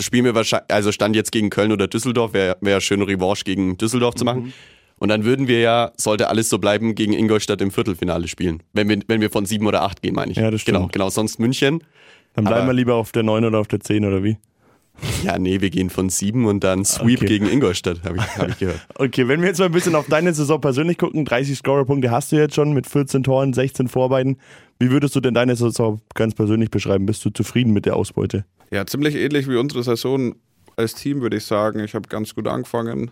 das 0.00 0.06
spielen 0.06 0.24
wir 0.24 0.34
wahrscheinlich, 0.34 0.70
also 0.72 0.92
stand 0.92 1.14
jetzt 1.14 1.30
gegen 1.30 1.50
Köln 1.50 1.72
oder 1.72 1.86
Düsseldorf, 1.86 2.32
wäre 2.32 2.56
wär 2.62 2.80
schön 2.80 3.02
Revanche 3.02 3.44
gegen 3.44 3.76
Düsseldorf 3.76 4.14
zu 4.14 4.24
machen. 4.24 4.54
Und 4.98 5.10
dann 5.10 5.24
würden 5.24 5.46
wir 5.46 5.60
ja, 5.60 5.92
sollte 5.98 6.28
alles 6.28 6.48
so 6.48 6.58
bleiben, 6.58 6.94
gegen 6.94 7.12
Ingolstadt 7.12 7.60
im 7.60 7.70
Viertelfinale 7.70 8.26
spielen. 8.26 8.62
Wenn 8.72 8.88
wir, 8.88 8.98
wenn 9.08 9.20
wir 9.20 9.28
von 9.30 9.44
sieben 9.44 9.66
oder 9.66 9.82
acht 9.82 10.00
gehen, 10.00 10.14
meine 10.14 10.32
ich. 10.32 10.38
Ja, 10.38 10.50
das 10.50 10.64
Genau, 10.64 10.78
stimmt. 10.80 10.92
genau. 10.94 11.10
Sonst 11.10 11.38
München. 11.38 11.84
Dann 12.34 12.44
bleiben 12.44 12.60
Aber- 12.62 12.68
wir 12.68 12.74
lieber 12.74 12.94
auf 12.94 13.12
der 13.12 13.22
9 13.24 13.44
oder 13.44 13.58
auf 13.58 13.68
der 13.68 13.80
10 13.80 14.06
oder 14.06 14.24
wie? 14.24 14.38
Ja, 15.24 15.38
nee, 15.38 15.60
wir 15.60 15.70
gehen 15.70 15.90
von 15.90 16.08
sieben 16.10 16.46
und 16.46 16.62
dann 16.64 16.84
Sweep 16.84 17.18
Okay. 17.18 17.26
gegen 17.26 17.46
Ingolstadt, 17.48 18.02
habe 18.04 18.18
ich, 18.18 18.36
hab 18.36 18.48
ich 18.48 18.58
gehört. 18.58 18.86
Okay, 18.96 19.28
wenn 19.28 19.40
wir 19.40 19.48
jetzt 19.48 19.58
mal 19.58 19.66
ein 19.66 19.72
bisschen 19.72 19.94
auf 19.94 20.06
deine 20.08 20.32
Saison 20.34 20.60
persönlich 20.60 20.98
gucken, 20.98 21.24
30 21.24 21.58
Scorerpunkte 21.58 22.10
hast 22.10 22.32
du 22.32 22.36
jetzt 22.36 22.54
schon 22.54 22.72
mit 22.72 22.86
14 22.86 23.22
Toren, 23.22 23.52
16 23.52 23.88
Vorbeiden. 23.88 24.38
Wie 24.78 24.90
würdest 24.90 25.14
du 25.16 25.20
denn 25.20 25.34
deine 25.34 25.56
Saison 25.56 26.00
ganz 26.14 26.34
persönlich 26.34 26.70
beschreiben? 26.70 27.06
Bist 27.06 27.24
du 27.24 27.30
zufrieden 27.30 27.72
mit 27.72 27.86
der 27.86 27.96
Ausbeute? 27.96 28.44
Ja, 28.70 28.86
ziemlich 28.86 29.14
ähnlich 29.14 29.48
wie 29.48 29.56
unsere 29.56 29.82
Saison 29.82 30.34
als 30.76 30.94
Team, 30.94 31.20
würde 31.20 31.36
ich 31.36 31.44
sagen. 31.44 31.80
Ich 31.80 31.94
habe 31.94 32.08
ganz 32.08 32.34
gut 32.34 32.46
angefangen. 32.48 33.10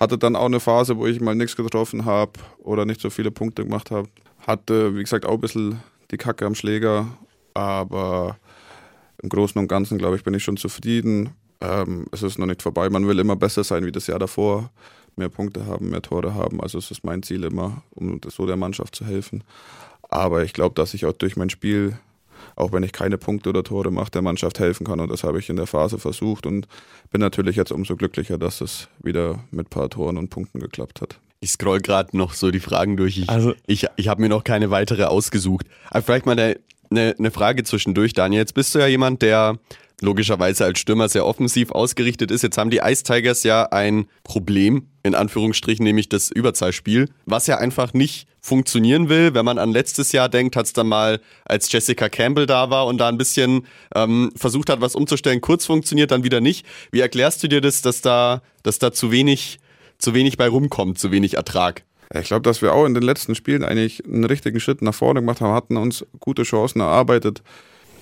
Hatte 0.00 0.16
dann 0.18 0.36
auch 0.36 0.46
eine 0.46 0.60
Phase, 0.60 0.96
wo 0.96 1.06
ich 1.06 1.20
mal 1.20 1.34
nichts 1.34 1.56
getroffen 1.56 2.04
habe 2.04 2.32
oder 2.58 2.84
nicht 2.86 3.00
so 3.00 3.10
viele 3.10 3.30
Punkte 3.30 3.64
gemacht 3.64 3.90
habe. 3.90 4.08
Hatte, 4.46 4.96
wie 4.96 5.00
gesagt, 5.02 5.26
auch 5.26 5.34
ein 5.34 5.40
bisschen 5.40 5.80
die 6.10 6.16
Kacke 6.16 6.46
am 6.46 6.54
Schläger. 6.54 7.06
Aber 7.54 8.38
im 9.22 9.28
Großen 9.28 9.58
und 9.58 9.68
Ganzen, 9.68 9.98
glaube 9.98 10.16
ich, 10.16 10.24
bin 10.24 10.34
ich 10.34 10.42
schon 10.44 10.56
zufrieden. 10.56 11.30
Ähm, 11.60 12.06
es 12.12 12.22
ist 12.22 12.38
noch 12.38 12.46
nicht 12.46 12.62
vorbei. 12.62 12.90
Man 12.90 13.06
will 13.06 13.18
immer 13.18 13.36
besser 13.36 13.64
sein 13.64 13.84
wie 13.86 13.92
das 13.92 14.06
Jahr 14.08 14.18
davor. 14.18 14.70
Mehr 15.16 15.28
Punkte 15.28 15.66
haben, 15.66 15.90
mehr 15.90 16.02
Tore 16.02 16.34
haben. 16.34 16.60
Also 16.60 16.78
es 16.78 16.90
ist 16.90 17.04
mein 17.04 17.22
Ziel 17.22 17.44
immer, 17.44 17.82
um 17.90 18.20
so 18.28 18.46
der 18.46 18.56
Mannschaft 18.56 18.96
zu 18.96 19.04
helfen. 19.04 19.44
Aber 20.08 20.42
ich 20.42 20.52
glaube, 20.52 20.74
dass 20.74 20.94
ich 20.94 21.06
auch 21.06 21.12
durch 21.12 21.36
mein 21.36 21.50
Spiel 21.50 21.98
auch 22.56 22.72
wenn 22.72 22.82
ich 22.82 22.90
keine 22.92 23.18
Punkte 23.18 23.50
oder 23.50 23.62
Tore 23.62 23.92
mache, 23.92 24.10
der 24.10 24.20
Mannschaft 24.22 24.58
helfen 24.58 24.84
kann. 24.84 24.98
Und 24.98 25.10
das 25.10 25.22
habe 25.22 25.38
ich 25.38 25.48
in 25.48 25.54
der 25.54 25.68
Phase 25.68 25.98
versucht 26.00 26.44
und 26.44 26.66
bin 27.12 27.20
natürlich 27.20 27.54
jetzt 27.54 27.70
umso 27.70 27.94
glücklicher, 27.96 28.36
dass 28.36 28.60
es 28.60 28.88
wieder 29.00 29.38
mit 29.52 29.66
ein 29.66 29.70
paar 29.70 29.88
Toren 29.88 30.18
und 30.18 30.28
Punkten 30.28 30.58
geklappt 30.58 31.00
hat. 31.00 31.18
Ich 31.38 31.52
scroll 31.52 31.80
gerade 31.80 32.16
noch 32.16 32.34
so 32.34 32.50
die 32.50 32.58
Fragen 32.60 32.96
durch. 32.96 33.16
Ich, 33.18 33.28
Also- 33.28 33.54
ich, 33.66 33.86
ich 33.96 34.08
habe 34.08 34.20
mir 34.20 34.28
noch 34.28 34.42
keine 34.44 34.70
weitere 34.70 35.04
ausgesucht. 35.04 35.66
Aber 35.90 36.02
vielleicht 36.02 36.26
mal 36.26 36.32
eine, 36.32 36.58
eine, 36.92 37.14
eine 37.18 37.30
Frage 37.30 37.64
zwischendurch, 37.64 38.12
Daniel. 38.12 38.40
Jetzt 38.40 38.54
bist 38.54 38.74
du 38.74 38.78
ja 38.78 38.86
jemand, 38.86 39.22
der 39.22 39.58
logischerweise 40.02 40.64
als 40.64 40.80
Stürmer 40.80 41.08
sehr 41.08 41.24
offensiv 41.24 41.70
ausgerichtet 41.70 42.30
ist. 42.30 42.42
Jetzt 42.42 42.58
haben 42.58 42.70
die 42.70 42.80
Ice 42.82 43.04
Tigers 43.04 43.44
ja 43.44 43.64
ein 43.70 44.06
Problem, 44.24 44.88
in 45.02 45.14
Anführungsstrichen, 45.14 45.84
nämlich 45.84 46.08
das 46.08 46.30
Überzahlspiel, 46.30 47.08
was 47.24 47.46
ja 47.46 47.58
einfach 47.58 47.94
nicht 47.94 48.26
funktionieren 48.40 49.08
will. 49.08 49.34
Wenn 49.34 49.44
man 49.44 49.58
an 49.58 49.70
letztes 49.70 50.12
Jahr 50.12 50.28
denkt, 50.28 50.56
hat 50.56 50.66
es 50.66 50.72
dann 50.72 50.88
mal, 50.88 51.20
als 51.44 51.70
Jessica 51.70 52.08
Campbell 52.08 52.46
da 52.46 52.70
war 52.70 52.86
und 52.86 52.98
da 52.98 53.08
ein 53.08 53.18
bisschen 53.18 53.66
ähm, 53.94 54.32
versucht 54.36 54.68
hat, 54.68 54.80
was 54.80 54.96
umzustellen, 54.96 55.40
kurz 55.40 55.64
funktioniert, 55.64 56.10
dann 56.10 56.24
wieder 56.24 56.40
nicht. 56.40 56.66
Wie 56.90 57.00
erklärst 57.00 57.42
du 57.42 57.48
dir 57.48 57.60
das, 57.60 57.82
dass 57.82 58.00
da, 58.00 58.42
dass 58.64 58.78
da 58.80 58.92
zu 58.92 59.12
wenig, 59.12 59.60
zu 59.98 60.14
wenig 60.14 60.36
bei 60.36 60.48
rumkommt, 60.48 60.98
zu 60.98 61.12
wenig 61.12 61.34
Ertrag? 61.34 61.84
Ich 62.14 62.26
glaube, 62.26 62.42
dass 62.42 62.60
wir 62.60 62.74
auch 62.74 62.84
in 62.84 62.94
den 62.94 63.02
letzten 63.02 63.34
Spielen 63.34 63.64
eigentlich 63.64 64.04
einen 64.04 64.24
richtigen 64.24 64.60
Schritt 64.60 64.82
nach 64.82 64.94
vorne 64.94 65.20
gemacht 65.20 65.40
haben, 65.40 65.54
hatten 65.54 65.76
uns 65.76 66.04
gute 66.20 66.42
Chancen 66.42 66.80
erarbeitet. 66.80 67.42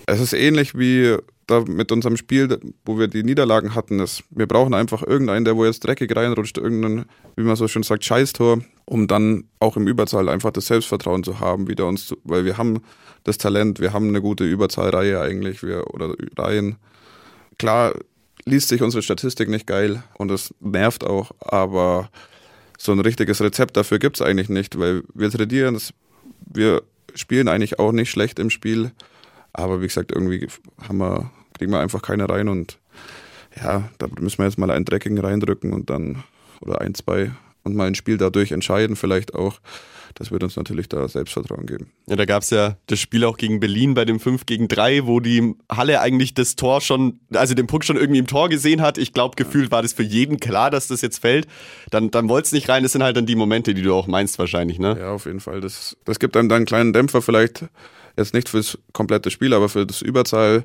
Es 0.06 0.20
ist 0.20 0.32
ähnlich 0.32 0.76
wie 0.76 1.16
da 1.46 1.60
mit 1.60 1.92
unserem 1.92 2.16
Spiel, 2.16 2.58
wo 2.84 2.98
wir 2.98 3.08
die 3.08 3.22
Niederlagen 3.22 3.74
hatten. 3.74 3.98
Das, 3.98 4.22
wir 4.30 4.46
brauchen 4.46 4.74
einfach 4.74 5.02
irgendeinen, 5.02 5.44
der 5.44 5.56
wo 5.56 5.64
jetzt 5.64 5.80
dreckig 5.80 6.14
reinrutscht, 6.14 6.58
irgendeinen, 6.58 7.06
wie 7.36 7.42
man 7.42 7.56
so 7.56 7.68
schön 7.68 7.82
sagt, 7.82 8.04
Scheißtor, 8.04 8.60
um 8.84 9.06
dann 9.06 9.44
auch 9.58 9.76
im 9.76 9.86
Überzahl 9.86 10.28
einfach 10.28 10.50
das 10.50 10.66
Selbstvertrauen 10.66 11.22
zu 11.22 11.40
haben, 11.40 11.68
wieder 11.68 11.86
uns, 11.86 12.06
zu, 12.06 12.16
weil 12.24 12.44
wir 12.44 12.56
haben 12.56 12.82
das 13.24 13.38
Talent, 13.38 13.80
wir 13.80 13.92
haben 13.92 14.08
eine 14.08 14.20
gute 14.20 14.44
Überzahlreihe 14.44 15.20
eigentlich, 15.20 15.62
wir, 15.62 15.92
oder 15.92 16.14
Reihen. 16.36 16.76
Klar 17.58 17.94
liest 18.44 18.68
sich 18.68 18.82
unsere 18.82 19.02
Statistik 19.02 19.48
nicht 19.48 19.66
geil 19.66 20.02
und 20.18 20.30
es 20.30 20.54
nervt 20.60 21.04
auch, 21.04 21.32
aber 21.40 22.10
so 22.80 22.92
ein 22.92 23.00
richtiges 23.00 23.42
Rezept 23.42 23.76
dafür 23.76 23.98
gibt 23.98 24.16
es 24.16 24.22
eigentlich 24.22 24.48
nicht, 24.48 24.78
weil 24.78 25.02
wir 25.12 25.30
trainieren, 25.30 25.74
das, 25.74 25.92
wir 26.46 26.82
spielen 27.14 27.46
eigentlich 27.46 27.78
auch 27.78 27.92
nicht 27.92 28.10
schlecht 28.10 28.38
im 28.38 28.48
Spiel, 28.48 28.92
aber 29.52 29.82
wie 29.82 29.86
gesagt, 29.86 30.12
irgendwie 30.12 30.48
haben 30.88 30.96
wir, 30.96 31.30
kriegen 31.58 31.72
wir 31.72 31.80
einfach 31.80 32.00
keine 32.00 32.26
rein 32.26 32.48
und 32.48 32.78
ja, 33.54 33.90
da 33.98 34.06
müssen 34.18 34.38
wir 34.38 34.46
jetzt 34.46 34.58
mal 34.58 34.70
einen 34.70 34.86
dreckigen 34.86 35.18
reindrücken 35.18 35.74
und 35.74 35.90
dann, 35.90 36.24
oder 36.62 36.80
ein, 36.80 36.94
zwei 36.94 37.32
und 37.64 37.76
mal 37.76 37.86
ein 37.86 37.94
Spiel 37.94 38.16
dadurch 38.16 38.52
entscheiden, 38.52 38.96
vielleicht 38.96 39.34
auch. 39.34 39.60
Das 40.14 40.30
wird 40.30 40.42
uns 40.42 40.56
natürlich 40.56 40.88
da 40.88 41.06
Selbstvertrauen 41.08 41.66
geben. 41.66 41.90
Ja, 42.06 42.16
da 42.16 42.24
gab 42.24 42.42
es 42.42 42.50
ja 42.50 42.76
das 42.86 42.98
Spiel 42.98 43.24
auch 43.24 43.36
gegen 43.36 43.60
Berlin 43.60 43.94
bei 43.94 44.04
dem 44.04 44.20
5 44.20 44.46
gegen 44.46 44.68
3, 44.68 45.06
wo 45.06 45.20
die 45.20 45.54
Halle 45.70 46.00
eigentlich 46.00 46.34
das 46.34 46.56
Tor 46.56 46.80
schon, 46.80 47.20
also 47.32 47.54
den 47.54 47.66
Puck 47.66 47.84
schon 47.84 47.96
irgendwie 47.96 48.18
im 48.18 48.26
Tor 48.26 48.48
gesehen 48.48 48.82
hat. 48.82 48.98
Ich 48.98 49.12
glaube, 49.12 49.36
gefühlt 49.36 49.70
war 49.70 49.82
das 49.82 49.92
für 49.92 50.02
jeden 50.02 50.40
klar, 50.40 50.70
dass 50.70 50.88
das 50.88 51.00
jetzt 51.00 51.18
fällt. 51.18 51.46
Dann, 51.90 52.10
dann 52.10 52.28
wollte 52.28 52.46
es 52.46 52.52
nicht 52.52 52.68
rein. 52.68 52.82
Das 52.82 52.92
sind 52.92 53.02
halt 53.02 53.16
dann 53.16 53.26
die 53.26 53.36
Momente, 53.36 53.74
die 53.74 53.82
du 53.82 53.94
auch 53.94 54.06
meinst 54.06 54.38
wahrscheinlich, 54.38 54.78
ne? 54.78 54.96
Ja, 54.98 55.12
auf 55.12 55.26
jeden 55.26 55.40
Fall. 55.40 55.60
Das, 55.60 55.96
das 56.04 56.18
gibt 56.18 56.36
einem 56.36 56.48
dann 56.48 56.56
einen 56.56 56.66
kleinen 56.66 56.92
Dämpfer 56.92 57.22
vielleicht. 57.22 57.64
Jetzt 58.16 58.34
nicht 58.34 58.48
fürs 58.48 58.78
komplette 58.92 59.30
Spiel, 59.30 59.54
aber 59.54 59.68
für 59.68 59.86
das 59.86 60.02
Überzahl. 60.02 60.64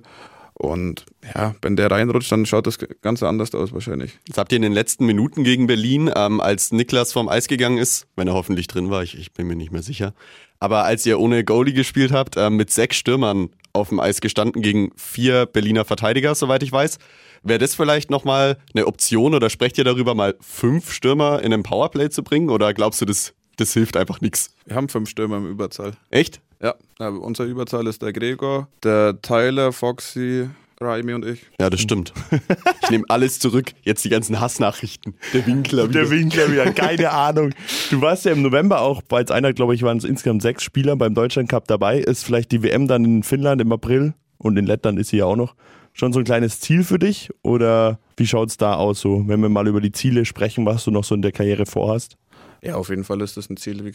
Und 0.58 1.06
ja, 1.36 1.54
wenn 1.62 1.76
der 1.76 1.91
reinrutscht, 1.91 2.32
dann 2.32 2.46
schaut 2.46 2.65
das 2.65 2.80
Ganze 3.02 3.28
anders 3.28 3.54
aus 3.54 3.74
wahrscheinlich. 3.74 4.18
Jetzt 4.26 4.38
habt 4.38 4.54
ihr 4.54 4.56
in 4.56 4.62
den 4.62 4.72
letzten 4.72 5.06
Minuten 5.06 5.44
gegen 5.44 5.68
Berlin, 5.68 6.10
ähm, 6.15 6.39
als 6.39 6.72
Niklas 6.72 7.12
vom 7.12 7.28
Eis 7.28 7.48
gegangen 7.48 7.78
ist, 7.78 8.08
wenn 8.15 8.30
er 8.30 8.34
hoffentlich 8.34 8.68
drin 8.68 8.89
war, 8.89 9.04
ich, 9.04 9.20
ich 9.20 9.34
bin 9.34 9.48
mir 9.48 9.58
nicht 9.58 9.74
mehr 9.74 9.84
sicher, 9.84 10.13
aber 10.60 10.86
als 10.86 11.06
ihr 11.06 11.20
ohne 11.20 11.44
Goalie 11.44 11.74
gespielt 11.74 12.13
habt, 12.13 12.38
ähm, 12.38 12.56
mit 12.56 12.72
sechs 12.72 12.96
Stürmern 12.96 13.50
auf 13.74 13.89
dem 13.89 14.00
Eis 14.00 14.22
gestanden 14.22 14.62
gegen 14.62 14.91
vier 14.96 15.46
Berliner 15.46 15.84
Verteidiger, 15.84 16.34
soweit 16.36 16.63
ich 16.63 16.72
weiß. 16.72 17.00
Wäre 17.44 17.60
das 17.60 17.76
vielleicht 17.76 18.10
nochmal 18.10 18.58
eine 18.74 18.88
Option 18.88 19.36
oder 19.36 19.50
sprecht 19.50 19.78
ihr 19.78 19.84
darüber, 19.84 20.15
mal 20.15 20.36
fünf 20.39 20.91
Stürmer 20.91 21.41
in 21.44 21.54
einem 21.54 21.63
Powerplay 21.63 22.10
zu 22.10 22.24
bringen? 22.24 22.50
Oder 22.50 22.74
glaubst 22.74 23.02
du, 23.02 23.06
das, 23.06 23.34
das 23.58 23.74
hilft 23.74 23.98
einfach 23.98 24.22
nichts? 24.22 24.56
Wir 24.65 24.78
haben 24.78 24.89
fünf 24.89 25.10
Stürmer 25.10 25.38
im 25.38 25.52
Überzahl. 25.52 25.94
Echt? 26.10 26.41
Ja, 26.62 26.76
unser 27.10 27.44
Überzahl 27.46 27.86
ist 27.88 28.02
der 28.02 28.13
Gregor, 28.13 28.68
der 28.84 29.22
Tyler, 29.22 29.72
Foxy, 29.72 30.50
Raimi 30.80 31.13
und 31.13 31.26
ich. 31.26 31.41
Ja, 31.60 31.70
das 31.70 31.82
stimmt. 31.82 32.13
Ich 32.84 32.91
nehme 32.91 33.06
alles 33.08 33.39
zurück. 33.39 33.72
Jetzt 33.82 34.06
die 34.06 34.10
ganzen 34.10 34.39
Hassnachrichten. 34.39 35.15
Der 35.34 35.48
Winkler 35.48 35.89
wieder. 35.89 36.02
Der 36.02 36.10
Winkler 36.12 36.52
wieder, 36.52 36.72
keine 36.72 37.10
Ahnung. 37.12 37.52
Du 37.89 38.00
warst 38.00 38.26
ja 38.26 38.32
im 38.32 38.44
November 38.44 38.82
auch, 38.82 39.02
als 39.10 39.32
einer, 39.32 39.54
glaube 39.54 39.74
ich, 39.74 39.82
waren 39.82 39.98
es 39.98 40.04
insgesamt 40.04 40.44
sechs 40.44 40.62
Spieler 40.62 40.96
beim 40.96 41.15
Deutschland 41.15 41.50
Cup 41.50 41.68
dabei. 41.68 41.98
Ist 41.98 42.24
vielleicht 42.24 42.52
die 42.52 42.62
WM 42.62 42.88
dann 42.88 43.04
in 43.04 43.24
Finnland 43.24 43.60
im 43.60 43.72
April 43.72 44.13
und 44.38 44.56
in 44.58 44.68
Lettland 44.68 45.00
ist 45.00 45.10
sie 45.10 45.18
ja 45.18 45.26
auch 45.26 45.36
noch 45.36 45.56
schon 45.94 46.13
so 46.13 46.20
ein 46.20 46.26
kleines 46.26 46.60
Ziel 46.60 46.84
für 46.84 47.00
dich? 47.00 47.32
Oder 47.41 47.98
wie 48.18 48.28
schaut 48.28 48.50
es 48.50 48.58
da 48.58 48.76
aus, 48.76 49.00
so, 49.00 49.28
wenn 49.28 49.39
wir 49.41 49.50
mal 49.50 49.68
über 49.68 49.82
die 49.82 49.91
Ziele 49.91 50.26
sprechen, 50.26 50.63
was 50.68 50.84
du 50.84 50.91
noch 50.91 51.04
so 51.06 51.15
in 51.15 51.24
der 51.24 51.32
Karriere 51.32 51.65
vorhast? 51.65 52.18
Ja, 52.62 52.76
auf 52.76 52.89
jeden 52.89 53.04
Fall 53.04 53.22
ist 53.22 53.36
das 53.36 53.50
ein 53.50 53.58
Ziel. 53.58 53.94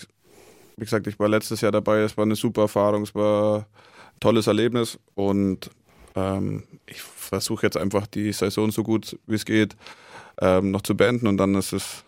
Wie, 0.81 0.85
gesagt, 0.85 1.07
ich 1.07 1.19
war 1.19 1.29
letztes 1.29 1.61
Jahr 1.61 1.73
dabei, 1.73 1.99
es 2.01 2.17
war 2.17 2.25
eine 2.25 2.37
super 2.37 2.63
Erfahrung, 2.63 3.03
es 3.03 3.15
war 3.15 3.59
ein 3.59 4.21
tolles 4.21 4.47
Erlebnis 4.47 4.99
und 5.15 5.71
ähm, 6.17 6.65
ich 6.87 7.03
versuche 7.03 7.67
jetzt 7.67 7.77
einfach 7.77 8.07
die 8.07 8.33
Saison 8.33 8.71
so 8.71 8.83
gut 8.83 9.19
wie 9.27 9.35
es 9.35 9.45
geht 9.45 9.77
ähm, 10.41 10.71
noch 10.71 10.81
zu 10.81 10.97
beenden 10.97 11.27
und 11.27 11.37
dann 11.37 11.55
ist 11.55 11.75
es 11.75 12.03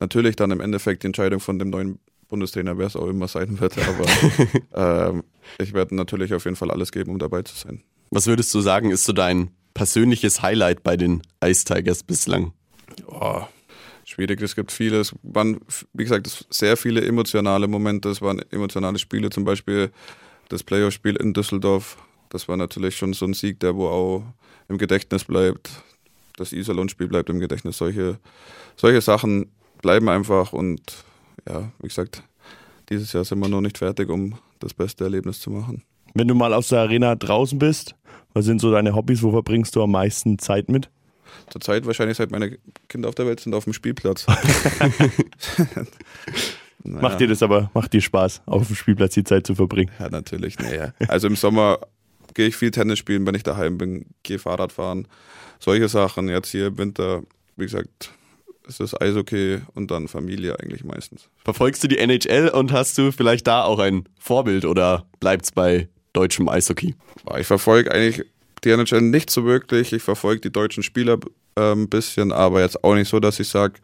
natürlich 0.00 0.36
dann 0.36 0.50
im 0.52 0.60
Endeffekt 0.60 1.02
die 1.02 1.08
Entscheidung 1.08 1.40
von 1.40 1.58
dem 1.58 1.68
neuen 1.68 1.98
Bundestrainer, 2.28 2.78
wer 2.78 2.86
es 2.86 2.96
auch 2.96 3.08
immer 3.08 3.28
sein 3.28 3.60
wird, 3.60 3.76
aber 3.76 4.06
ähm, 5.10 5.24
ich 5.58 5.74
werde 5.74 5.94
natürlich 5.94 6.32
auf 6.32 6.46
jeden 6.46 6.56
Fall 6.56 6.70
alles 6.70 6.92
geben, 6.92 7.10
um 7.10 7.18
dabei 7.18 7.42
zu 7.42 7.54
sein. 7.54 7.82
Was 8.10 8.26
würdest 8.26 8.54
du 8.54 8.62
sagen, 8.62 8.90
ist 8.90 9.04
so 9.04 9.12
dein 9.12 9.50
persönliches 9.74 10.40
Highlight 10.40 10.82
bei 10.82 10.96
den 10.96 11.20
Ice 11.44 11.66
Tigers 11.66 12.02
bislang? 12.02 12.54
Oh, 13.06 13.42
schwierig, 14.12 14.40
es 14.42 14.54
gibt 14.54 14.70
viele. 14.72 15.00
Es 15.00 15.14
waren, 15.22 15.58
wie 15.92 16.04
gesagt, 16.04 16.46
sehr 16.50 16.76
viele 16.76 17.04
emotionale 17.04 17.66
Momente. 17.66 18.10
Es 18.10 18.20
waren 18.22 18.40
emotionale 18.50 18.98
Spiele, 18.98 19.30
zum 19.30 19.44
Beispiel 19.44 19.90
das 20.48 20.62
Playoff-Spiel 20.62 21.16
in 21.16 21.32
Düsseldorf. 21.32 21.96
Das 22.28 22.48
war 22.48 22.56
natürlich 22.56 22.96
schon 22.96 23.12
so 23.12 23.26
ein 23.26 23.34
Sieg, 23.34 23.60
der 23.60 23.74
wo 23.74 23.88
auch 23.88 24.22
im 24.68 24.78
Gedächtnis 24.78 25.24
bleibt. 25.24 25.70
Das 26.36 26.52
Iserlohn-Spiel 26.52 27.08
bleibt 27.08 27.28
im 27.30 27.40
Gedächtnis. 27.40 27.78
Solche, 27.78 28.18
solche 28.76 29.00
Sachen 29.00 29.50
bleiben 29.82 30.08
einfach 30.08 30.52
und 30.52 30.80
ja, 31.48 31.70
wie 31.80 31.88
gesagt, 31.88 32.22
dieses 32.88 33.12
Jahr 33.12 33.24
sind 33.24 33.40
wir 33.40 33.48
noch 33.48 33.60
nicht 33.60 33.78
fertig, 33.78 34.08
um 34.08 34.38
das 34.60 34.74
beste 34.74 35.04
Erlebnis 35.04 35.40
zu 35.40 35.50
machen. 35.50 35.82
Wenn 36.14 36.28
du 36.28 36.34
mal 36.34 36.52
aus 36.52 36.68
der 36.68 36.80
Arena 36.80 37.16
draußen 37.16 37.58
bist, 37.58 37.94
was 38.34 38.44
sind 38.44 38.60
so 38.60 38.70
deine 38.70 38.94
Hobbys? 38.94 39.22
Wo 39.22 39.30
verbringst 39.30 39.74
du 39.76 39.82
am 39.82 39.92
meisten 39.92 40.38
Zeit 40.38 40.68
mit? 40.68 40.90
Zurzeit 41.50 41.86
wahrscheinlich 41.86 42.16
seit 42.16 42.30
meine 42.30 42.58
Kinder 42.88 43.08
auf 43.08 43.14
der 43.14 43.26
Welt 43.26 43.40
sind 43.40 43.54
auf 43.54 43.64
dem 43.64 43.72
Spielplatz. 43.72 44.26
naja. 46.82 47.02
Macht 47.02 47.20
dir 47.20 47.28
das 47.28 47.42
aber, 47.42 47.70
macht 47.74 47.92
dir 47.92 48.00
Spaß, 48.00 48.42
auf 48.46 48.66
dem 48.66 48.76
Spielplatz 48.76 49.14
die 49.14 49.24
Zeit 49.24 49.46
zu 49.46 49.54
verbringen? 49.54 49.90
Ja, 49.98 50.08
natürlich. 50.08 50.58
Naja. 50.58 50.92
Also 51.08 51.26
im 51.26 51.36
Sommer 51.36 51.80
gehe 52.34 52.48
ich 52.48 52.56
viel 52.56 52.70
Tennis 52.70 52.98
spielen, 52.98 53.26
wenn 53.26 53.34
ich 53.34 53.42
daheim 53.42 53.78
bin, 53.78 54.06
gehe 54.22 54.38
Fahrrad 54.38 54.72
fahren. 54.72 55.08
Solche 55.58 55.88
Sachen. 55.88 56.28
Jetzt 56.28 56.50
hier 56.50 56.68
im 56.68 56.78
Winter, 56.78 57.22
wie 57.56 57.64
gesagt, 57.64 58.10
ist 58.66 58.80
das 58.80 59.00
Eishockey 59.00 59.60
und 59.74 59.90
dann 59.90 60.08
Familie 60.08 60.58
eigentlich 60.60 60.84
meistens. 60.84 61.28
Verfolgst 61.44 61.82
du 61.82 61.88
die 61.88 61.98
NHL 61.98 62.48
und 62.48 62.72
hast 62.72 62.96
du 62.98 63.12
vielleicht 63.12 63.46
da 63.46 63.64
auch 63.64 63.78
ein 63.78 64.08
Vorbild 64.18 64.64
oder 64.64 65.06
bleibt 65.20 65.44
es 65.44 65.52
bei 65.52 65.88
deutschem 66.12 66.48
Eishockey? 66.48 66.94
Ich 67.38 67.46
verfolge 67.46 67.92
eigentlich 67.92 68.24
die 68.64 68.70
NHL 68.70 69.02
nicht 69.02 69.30
so 69.30 69.44
wirklich. 69.44 69.92
Ich 69.92 70.02
verfolge 70.02 70.40
die 70.40 70.52
deutschen 70.52 70.82
Spieler 70.82 71.18
äh, 71.56 71.72
ein 71.72 71.88
bisschen, 71.88 72.32
aber 72.32 72.60
jetzt 72.60 72.82
auch 72.84 72.94
nicht 72.94 73.08
so, 73.08 73.20
dass 73.20 73.40
ich 73.40 73.48
sage, 73.48 73.74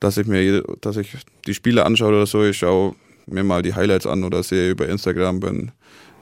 dass 0.00 0.16
ich 0.16 0.26
mir, 0.26 0.62
dass 0.80 0.96
ich 0.96 1.14
die 1.46 1.54
Spiele 1.54 1.84
anschaue 1.84 2.08
oder 2.08 2.26
so. 2.26 2.42
Ich 2.44 2.58
schaue 2.58 2.94
mir 3.26 3.44
mal 3.44 3.62
die 3.62 3.74
Highlights 3.74 4.06
an 4.06 4.24
oder 4.24 4.42
sehe 4.42 4.70
über 4.70 4.88
Instagram, 4.88 5.42
wenn 5.42 5.72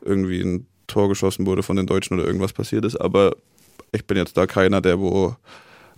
irgendwie 0.05 0.41
ein 0.41 0.67
Tor 0.87 1.09
geschossen 1.09 1.47
wurde 1.47 1.63
von 1.63 1.77
den 1.77 1.87
Deutschen 1.87 2.19
oder 2.19 2.27
irgendwas 2.27 2.53
passiert 2.53 2.85
ist. 2.85 2.97
Aber 2.97 3.37
ich 3.93 4.05
bin 4.07 4.17
jetzt 4.17 4.37
da 4.37 4.47
keiner, 4.47 4.81
der 4.81 4.99
wo 4.99 5.37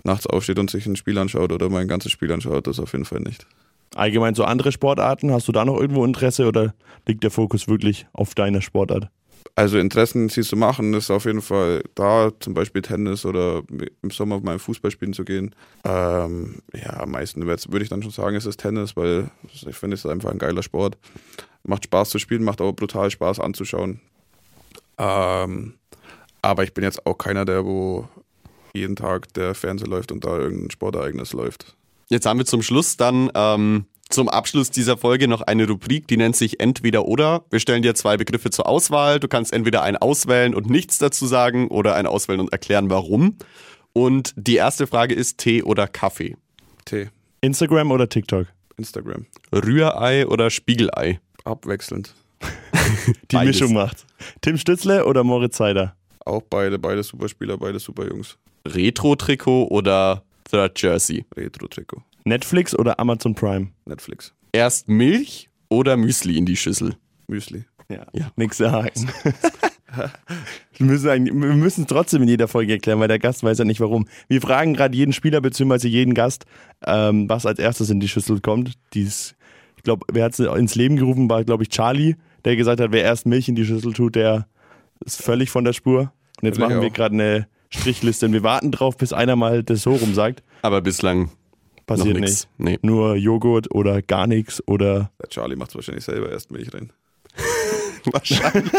nachts 0.05 0.27
aufsteht 0.27 0.59
und 0.59 0.71
sich 0.71 0.87
ein 0.87 0.97
Spiel 0.97 1.19
anschaut 1.19 1.53
oder 1.53 1.69
mein 1.69 1.89
ganzes 1.89 2.13
Spiel 2.13 2.33
anschaut. 2.33 2.67
Das 2.67 2.81
auf 2.81 2.93
jeden 2.93 3.05
Fall 3.05 3.21
nicht. 3.21 3.47
Allgemein 3.95 4.35
so 4.35 4.45
andere 4.45 4.71
Sportarten, 4.71 5.33
hast 5.33 5.49
du 5.49 5.53
da 5.53 5.65
noch 5.65 5.79
irgendwo 5.81 6.05
Interesse 6.05 6.47
oder 6.47 6.75
liegt 7.07 7.25
der 7.25 7.31
Fokus 7.31 7.67
wirklich 7.67 8.07
auf 8.13 8.35
deiner 8.35 8.61
Sportart? 8.61 9.09
Also 9.55 9.79
Interessen, 9.79 10.29
sie 10.29 10.43
zu 10.43 10.57
machen, 10.57 10.95
ist 10.95 11.11
auf 11.11 11.25
jeden 11.25 11.43
Fall 11.43 11.83
da, 11.95 12.31
zum 12.41 12.55
Beispiel 12.55 12.83
Tennis 12.83 13.25
oder 13.27 13.63
im 14.03 14.11
Sommer 14.11 14.41
mal 14.41 14.59
Fußball 14.59 14.91
spielen 14.91 15.13
zu 15.13 15.25
gehen. 15.25 15.55
Ähm, 15.85 16.63
ja, 16.73 17.01
am 17.01 17.11
meisten 17.11 17.45
würde 17.47 17.83
ich 17.83 17.89
dann 17.89 18.03
schon 18.03 18.13
sagen, 18.13 18.37
es 18.37 18.47
ist 18.47 18.61
Tennis, 18.61 18.97
weil 18.97 19.31
ich 19.53 19.77
finde, 19.77 19.95
es 19.95 20.05
ist 20.05 20.11
einfach 20.11 20.31
ein 20.31 20.39
geiler 20.39 20.63
Sport. 20.63 20.97
Macht 21.63 21.85
Spaß 21.85 22.11
zu 22.11 22.19
spielen, 22.19 22.43
macht 22.43 22.61
auch 22.61 22.73
brutal 22.73 23.11
Spaß 23.11 23.41
anzuschauen. 23.41 24.01
Ähm, 24.99 25.75
aber 26.43 26.65
ich 26.65 26.73
bin 26.73 26.85
jetzt 26.85 27.05
auch 27.07 27.19
keiner, 27.19 27.45
der 27.45 27.65
wo 27.65 28.09
jeden 28.73 28.97
Tag 28.97 29.33
der 29.35 29.55
Fernseher 29.55 29.89
läuft 29.89 30.13
und 30.13 30.25
da 30.25 30.39
irgendein 30.39 30.71
Sportereignis 30.71 31.33
läuft. 31.33 31.77
Jetzt 32.09 32.27
haben 32.27 32.39
wir 32.39 32.47
zum 32.47 32.63
Schluss 32.63 32.97
dann 32.97 33.31
ähm, 33.35 33.87
zum 34.11 34.29
Abschluss 34.29 34.71
dieser 34.71 34.97
Folge 34.97 35.29
noch 35.29 35.41
eine 35.43 35.67
Rubrik, 35.67 36.09
die 36.09 36.17
nennt 36.17 36.37
sich 36.37 36.61
Entweder 36.61 37.07
oder. 37.07 37.45
Wir 37.51 37.61
stellen 37.61 37.83
dir 37.83 37.95
zwei 37.95 38.17
Begriffe 38.17 38.51
zur 38.51 38.67
Auswahl. 38.67 39.21
Du 39.21 39.29
kannst 39.29 39.53
entweder 39.53 39.83
einen 39.83 39.97
auswählen 39.97 40.55
und 40.55 40.69
nichts 40.69 40.99
dazu 40.99 41.27
sagen 41.27 41.69
oder 41.69 41.95
einen 41.95 42.09
auswählen 42.09 42.41
und 42.41 42.53
erklären, 42.53 42.91
warum. 42.91 43.37
Und 43.93 44.35
die 44.37 44.57
erste 44.57 44.87
Frage 44.87 45.15
ist 45.15 45.39
Tee 45.39 45.63
oder 45.63 45.87
Kaffee? 45.87 46.37
Tee. 46.85 47.09
Instagram 47.41 47.91
oder 47.91 48.09
TikTok? 48.09 48.47
Instagram. 48.77 49.27
Rührei 49.53 50.27
oder 50.27 50.51
Spiegelei? 50.51 51.21
Abwechselnd. 51.45 52.15
die 53.31 53.37
Beides. 53.37 53.61
Mischung 53.61 53.75
macht. 53.75 54.07
Tim 54.41 54.59
Stützle 54.59 55.07
oder 55.07 55.25
Moritz 55.25 55.57
Seider? 55.57 55.97
Auch 56.25 56.43
beide, 56.43 56.79
beide 56.79 57.03
super 57.03 57.29
Spieler, 57.29 57.57
beide 57.57 57.79
super 57.79 58.07
Jungs. 58.07 58.37
Retro-Trikot 58.67 59.69
oder 59.69 60.23
Third 60.51 60.81
Jersey? 60.81 61.25
Retro-Trikot. 61.37 62.03
Netflix 62.25 62.79
oder 62.79 62.99
Amazon 63.01 63.35
Prime? 63.35 63.69
Netflix. 63.87 64.35
Erst 64.53 64.89
Milch 64.89 65.49
oder 65.69 65.97
Müsli 65.97 66.37
in 66.37 66.47
die 66.47 66.57
Schüssel? 66.57 66.97
Müsli. 67.29 67.65
Ja, 67.89 68.07
ja. 68.13 68.31
nix 68.37 68.59
sagen. 68.59 68.91
wir 70.79 71.55
müssen 71.55 71.83
es 71.83 71.87
trotzdem 71.89 72.23
in 72.23 72.29
jeder 72.29 72.47
Folge 72.49 72.75
erklären, 72.75 73.01
weil 73.01 73.09
der 73.09 73.19
Gast 73.19 73.43
weiß 73.43 73.59
ja 73.59 73.65
nicht 73.65 73.81
warum. 73.81 74.07
Wir 74.29 74.41
fragen 74.41 74.75
gerade 74.75 74.97
jeden 74.97 75.13
Spieler 75.13 75.41
bzw. 75.41 75.89
jeden 75.89 76.15
Gast, 76.15 76.45
ähm, 76.87 77.29
was 77.29 77.47
als 77.47 77.59
erstes 77.59 77.91
in 77.91 78.01
die 78.01 78.09
Schüssel 78.09 78.41
kommt. 78.41 78.75
Dies, 78.95 79.35
ich 79.77 79.83
glaube, 79.83 80.07
wer 80.13 80.25
hat 80.25 80.39
es 80.39 80.39
ins 80.39 80.75
Leben 80.77 80.97
gerufen, 80.97 81.29
war, 81.29 81.43
glaube 81.45 81.65
ich, 81.65 81.71
Charlie, 81.71 82.17
der 82.45 82.57
gesagt 82.57 82.81
hat, 82.81 82.93
wer 82.93 83.03
erst 83.03 83.27
Milch 83.27 83.49
in 83.49 83.57
die 83.57 83.65
Schüssel 83.65 83.93
tut, 83.93 84.15
der 84.15 84.47
ist 85.05 85.21
völlig 85.21 85.51
von 85.51 85.65
der 85.65 85.73
Spur. 85.73 86.13
Und 86.41 86.47
jetzt 86.47 86.59
machen 86.59 86.81
wir 86.81 86.91
gerade 86.91 87.15
eine 87.15 87.49
Strichliste 87.71 88.27
und 88.27 88.33
wir 88.33 88.43
warten 88.43 88.71
drauf, 88.71 88.97
bis 88.97 89.13
einer 89.13 89.37
mal 89.37 89.63
das 89.63 89.83
so 89.83 89.95
rum 89.95 90.15
sagt. 90.15 90.43
Aber 90.63 90.81
bislang 90.81 91.31
passiert 91.97 92.21
nicht. 92.21 92.49
Nee. 92.59 92.79
Nur 92.83 93.17
Joghurt 93.17 93.75
oder 93.75 94.03
gar 94.03 94.27
nichts 94.27 94.63
oder. 94.67 95.11
Der 95.21 95.29
Charlie 95.29 95.57
macht 95.57 95.71
es 95.71 95.75
wahrscheinlich 95.75 96.05
selber 96.05 96.31
erst 96.31 96.51
Milch 96.51 96.73
rein. 96.73 96.93
wahrscheinlich. 98.13 98.73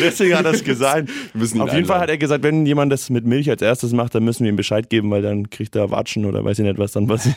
Deswegen 0.00 0.36
hat 0.36 0.44
er 0.44 0.52
es 0.52 0.64
gesagt. 0.64 1.08
Auf 1.08 1.34
jeden 1.34 1.60
einladen. 1.60 1.84
Fall 1.86 2.00
hat 2.00 2.10
er 2.10 2.18
gesagt, 2.18 2.44
wenn 2.44 2.66
jemand 2.66 2.92
das 2.92 3.10
mit 3.10 3.24
Milch 3.24 3.50
als 3.50 3.62
erstes 3.62 3.92
macht, 3.92 4.14
dann 4.14 4.24
müssen 4.24 4.44
wir 4.44 4.50
ihm 4.50 4.56
Bescheid 4.56 4.90
geben, 4.90 5.10
weil 5.10 5.22
dann 5.22 5.50
kriegt 5.50 5.74
er 5.74 5.90
Watschen 5.90 6.24
oder 6.24 6.44
weiß 6.44 6.58
ich 6.58 6.64
nicht, 6.64 6.78
was 6.78 6.92
dann 6.92 7.06
passiert. 7.06 7.36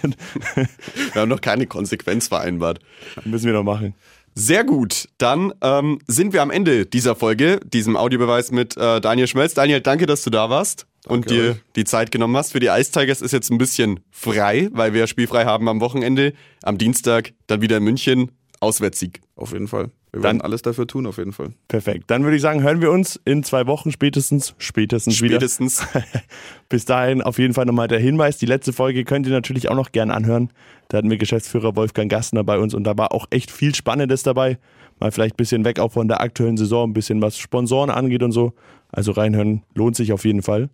wir 1.14 1.22
haben 1.22 1.30
noch 1.30 1.42
keine 1.42 1.68
Konsequenz 1.68 2.28
vereinbart. 2.28 2.80
Müssen 3.26 3.46
wir 3.46 3.54
noch 3.54 3.64
machen. 3.64 3.96
Sehr 4.34 4.64
gut. 4.64 5.10
Dann 5.18 5.54
ähm, 5.62 6.00
sind 6.08 6.34
wir 6.34 6.42
am 6.42 6.52
Ende 6.52 6.86
dieser 6.86 7.16
Folge, 7.16 7.60
diesem 7.66 7.98
Audiobeweis 7.98 8.52
mit 8.52 8.78
äh, 8.78 9.02
Daniel 9.02 9.28
Schmelz. 9.28 9.54
Daniel, 9.54 9.82
danke, 9.82 10.06
dass 10.06 10.24
du 10.24 10.30
da 10.30 10.50
warst 10.50 10.88
danke 11.04 11.14
und 11.14 11.30
dir 11.30 11.52
euch. 11.52 11.58
die 11.76 11.84
Zeit 11.84 12.12
genommen 12.12 12.36
hast. 12.38 12.52
Für 12.52 12.60
die 12.60 12.68
Ice 12.68 12.92
Tigers 12.92 13.22
ist 13.22 13.32
jetzt 13.32 13.52
ein 13.52 13.58
bisschen 13.58 14.00
frei, 14.12 14.70
weil 14.72 14.94
wir 14.94 15.08
spielfrei 15.08 15.46
haben 15.46 15.68
am 15.68 15.82
Wochenende. 15.82 16.34
Am 16.64 16.78
Dienstag 16.78 17.34
dann 17.48 17.62
wieder 17.62 17.78
in 17.78 17.84
München. 17.84 18.32
Auswärtssieg. 18.60 19.22
Auf 19.36 19.54
jeden 19.54 19.68
Fall. 19.68 19.90
Wir 20.14 20.24
werden 20.24 20.42
alles 20.42 20.62
dafür 20.62 20.88
tun, 20.88 21.08
auf 21.08 21.18
jeden 21.18 21.32
Fall. 21.32 21.54
Perfekt. 21.70 22.12
Dann 22.12 22.24
würde 22.24 22.36
ich 22.36 22.42
sagen, 22.42 22.62
hören 22.62 22.82
wir 22.82 22.92
uns 22.92 23.20
in 23.24 23.44
zwei 23.44 23.66
Wochen 23.66 23.92
spätestens, 23.92 24.54
spätestens, 24.58 25.16
spätestens. 25.16 25.88
wieder. 25.94 26.06
Bis 26.70 26.84
dahin 26.84 27.22
auf 27.22 27.40
jeden 27.40 27.54
Fall 27.54 27.66
nochmal 27.66 27.88
der 27.88 28.00
Hinweis. 28.00 28.38
Die 28.38 28.46
letzte 28.46 28.74
Folge 28.74 29.06
könnt 29.06 29.26
ihr 29.26 29.32
natürlich 29.32 29.70
auch 29.70 29.76
noch 29.76 29.94
gern 29.94 30.12
anhören. 30.12 30.52
Da 30.90 30.98
hatten 30.98 31.10
wir 31.10 31.18
Geschäftsführer 31.18 31.78
Wolfgang 31.78 32.12
Gastner 32.12 32.44
bei 32.44 32.60
uns 32.60 32.74
und 32.74 32.84
da 32.84 32.98
war 32.98 33.14
auch 33.14 33.26
echt 33.30 33.52
viel 33.52 33.74
Spannendes 33.74 34.24
dabei. 34.24 34.60
Mal 35.00 35.12
vielleicht 35.12 35.36
ein 35.36 35.38
bisschen 35.38 35.64
weg 35.64 35.80
auch 35.80 35.94
von 35.94 36.10
der 36.10 36.20
aktuellen 36.20 36.58
Saison, 36.58 36.90
ein 36.90 36.94
bisschen 36.94 37.22
was 37.22 37.38
Sponsoren 37.38 37.90
angeht 37.90 38.22
und 38.22 38.34
so. 38.34 38.54
Also 38.90 39.14
reinhören 39.14 39.64
lohnt 39.74 39.96
sich 39.96 40.12
auf 40.12 40.26
jeden 40.26 40.42
Fall. 40.42 40.70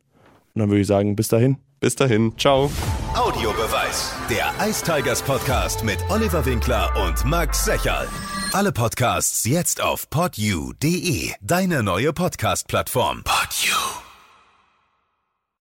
Und 0.57 0.61
dann 0.61 0.69
würde 0.71 0.81
ich 0.81 0.87
sagen, 0.87 1.15
bis 1.15 1.27
dahin. 1.27 1.57
Bis 1.79 1.95
dahin. 1.95 2.35
Ciao. 2.35 2.71
Audiobeweis. 3.13 4.11
Der 4.27 4.51
Ice 4.67 4.83
Tigers 4.83 5.21
Podcast 5.21 5.83
mit 5.83 5.99
Oliver 6.09 6.43
Winkler 6.47 6.91
und 7.05 7.23
Max 7.25 7.63
Secherl. 7.63 8.07
Alle 8.53 8.71
Podcasts 8.71 9.45
jetzt 9.45 9.83
auf 9.83 10.09
podyou.de, 10.09 11.33
deine 11.41 11.83
neue 11.83 12.11
Podcast-Plattform. 12.11 13.23